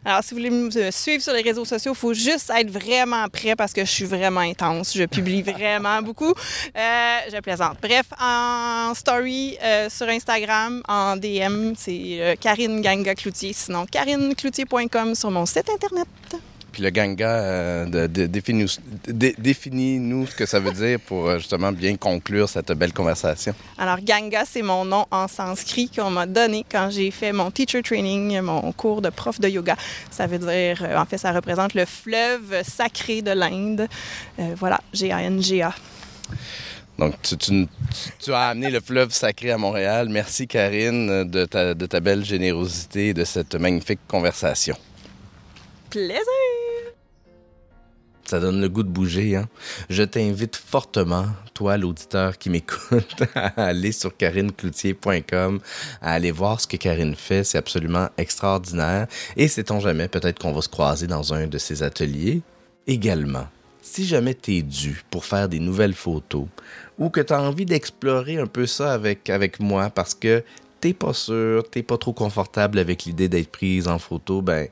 Alors, 0.06 0.24
si 0.24 0.32
vous 0.32 0.38
voulez 0.38 0.50
me 0.50 0.92
suivre 0.92 1.24
sur 1.24 1.34
les 1.34 1.42
réseaux 1.42 1.66
sociaux, 1.66 1.94
il 1.94 1.98
faut 1.98 2.14
juste 2.14 2.52
être 2.56 2.70
vraiment 2.70 3.28
prêt 3.30 3.56
parce 3.56 3.74
que 3.74 3.86
je 3.86 3.90
suis 3.90 4.06
vraiment 4.06 4.42
intense. 4.42 4.96
Je 4.96 5.06
publie 5.06 5.42
vraiment 5.44 6.02
beaucoup. 6.02 6.32
Euh, 6.32 7.18
je 7.32 7.40
plaisante. 7.40 7.78
Bref, 7.82 8.06
en 8.20 8.94
story 8.94 9.58
euh, 9.64 9.90
sur 9.90 10.08
Instagram, 10.08 10.82
en 10.88 11.16
DM, 11.16 11.74
c'est 11.78 12.18
euh, 12.20 12.36
Karine 12.40 12.82
Ganga 12.82 13.16
Cloutier. 13.16 13.54
Sinon, 13.54 13.86
karinecloutier.com 13.86 15.16
sur 15.16 15.32
mon 15.32 15.46
site 15.46 15.70
Internet. 15.70 16.08
Puis 16.74 16.82
le 16.82 16.90
ganga, 16.90 17.30
euh, 17.30 17.86
de, 17.86 18.08
de- 18.08 18.26
définis-nous 18.26 18.68
dé- 19.08 19.36
définis-nous 19.38 20.26
ce 20.28 20.36
que 20.36 20.46
ça 20.48 20.60
veut 20.60 20.72
dire 20.72 21.00
pour 21.00 21.28
euh, 21.30 21.38
justement 21.38 21.72
bien 21.72 21.96
conclure 21.98 22.50
cette 22.50 22.72
belle 22.72 22.92
conversation. 22.94 23.54
Alors, 23.78 24.00
Ganga, 24.02 24.44
c'est 24.44 24.64
mon 24.64 24.84
nom 24.84 25.06
en 25.12 25.28
sanskrit 25.28 25.88
qu'on 25.96 26.10
m'a 26.10 26.26
donné 26.26 26.66
quand 26.70 26.90
j'ai 26.90 27.12
fait 27.12 27.32
mon 27.32 27.52
teacher 27.52 27.84
training, 27.84 28.42
mon 28.42 28.72
cours 28.72 29.04
de 29.04 29.10
prof 29.12 29.40
de 29.40 29.48
yoga. 29.48 29.76
Ça 30.10 30.26
veut 30.26 30.40
dire, 30.40 30.82
euh, 30.84 30.98
en 30.98 31.06
fait, 31.06 31.20
ça 31.20 31.32
représente 31.32 31.76
le 31.76 31.86
fleuve 31.86 32.64
sacré 32.68 33.22
de 33.22 33.32
l'Inde. 33.32 33.88
Euh, 34.40 34.56
voilà, 34.58 34.82
G-A-N-G-A. 34.94 35.74
Donc, 36.98 37.14
tu, 37.22 37.38
tu- 37.38 37.68
tu 38.20 38.34
as 38.34 38.48
amené 38.50 38.72
le 38.72 38.80
fleuve 38.80 39.12
sacré 39.12 39.52
à 39.52 39.58
Montréal. 39.60 40.08
Merci, 40.10 40.48
Karine, 40.48 41.24
de 41.30 41.46
ta, 41.46 41.76
de 41.76 41.86
ta 41.86 42.00
belle 42.00 42.26
générosité 42.26 43.10
et 43.10 43.14
de 43.14 43.24
cette 43.26 43.54
magnifique 43.56 44.00
conversation. 44.08 44.76
Plaisir! 45.94 46.24
Ça 48.26 48.40
donne 48.40 48.60
le 48.60 48.68
goût 48.68 48.82
de 48.82 48.90
bouger, 48.90 49.36
hein? 49.36 49.48
Je 49.92 50.02
t'invite 50.02 50.56
fortement, 50.56 51.28
toi, 51.54 51.78
l'auditeur 51.78 52.40
qui 52.40 52.50
m'écoute, 52.50 53.22
à 53.36 53.66
aller 53.66 53.92
sur 53.92 54.18
karinecloutier.com, 54.18 55.60
à 56.02 56.14
aller 56.14 56.32
voir 56.32 56.60
ce 56.60 56.66
que 56.66 56.78
Karine 56.78 57.14
fait. 57.14 57.44
C'est 57.44 57.60
absolument 57.60 58.10
extraordinaire. 58.18 59.06
Et 59.38 59.48
sait-on 59.48 59.80
jamais, 59.80 60.08
peut-être 60.08 60.40
qu'on 60.40 60.52
va 60.52 60.64
se 60.64 60.70
croiser 60.70 61.06
dans 61.06 61.32
un 61.32 61.46
de 61.46 61.60
ses 61.60 61.84
ateliers. 61.84 62.42
Également, 62.88 63.46
si 63.84 64.08
jamais 64.08 64.34
t'es 64.34 64.64
dû 64.64 65.04
pour 65.12 65.26
faire 65.26 65.48
des 65.48 65.60
nouvelles 65.60 65.94
photos 65.94 66.48
ou 66.98 67.12
que 67.12 67.22
tu 67.22 67.34
as 67.34 67.42
envie 67.42 67.66
d'explorer 67.66 68.38
un 68.38 68.48
peu 68.48 68.66
ça 68.66 68.94
avec, 68.94 69.30
avec 69.30 69.60
moi 69.60 69.92
parce 69.92 70.16
que 70.16 70.44
t'es 70.84 70.92
pas 70.92 71.14
sûr, 71.14 71.64
t'es 71.70 71.82
pas 71.82 71.98
trop 71.98 72.12
confortable 72.12 72.78
avec 72.78 73.06
l'idée 73.06 73.30
d'être 73.30 73.50
prise 73.50 73.88
en 73.88 74.00
photo, 74.00 74.42
ben 74.42 74.68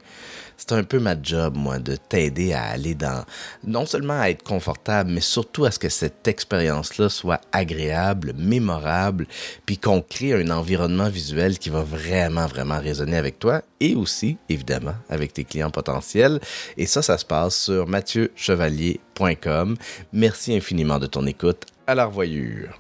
c'est 0.58 0.74
un 0.74 0.84
peu 0.84 1.00
ma 1.00 1.16
job, 1.20 1.56
moi, 1.56 1.80
de 1.80 1.96
t'aider 1.96 2.52
à 2.52 2.64
aller 2.64 2.96
dans, 2.96 3.24
non 3.64 3.86
seulement 3.86 4.20
à 4.20 4.30
être 4.30 4.44
confortable, 4.44 5.10
mais 5.10 5.22
surtout 5.22 5.64
à 5.64 5.72
ce 5.72 5.80
que 5.80 5.88
cette 5.88 6.28
expérience-là 6.28 7.08
soit 7.08 7.40
agréable, 7.54 8.34
mémorable, 8.38 9.26
puis 9.66 9.78
qu'on 9.78 10.02
crée 10.02 10.34
un 10.34 10.50
environnement 10.50 11.08
visuel 11.08 11.58
qui 11.58 11.70
va 11.70 11.82
vraiment, 11.82 12.46
vraiment 12.46 12.82
résonner 12.82 13.16
avec 13.16 13.40
toi 13.40 13.62
et 13.80 13.96
aussi, 13.96 14.36
évidemment, 14.50 14.96
avec 15.08 15.32
tes 15.32 15.46
clients 15.46 15.72
potentiels. 15.72 16.42
Et 16.76 16.88
ça, 16.88 17.02
ça 17.02 17.18
se 17.18 17.26
passe 17.26 17.56
sur 17.56 17.88
mathieuchevalier.com. 17.88 19.78
Merci 20.12 20.58
infiniment 20.58 21.00
de 21.00 21.08
ton 21.08 21.26
écoute. 21.26 21.68
À 21.88 21.96
la 21.96 22.06
revoyure. 22.06 22.78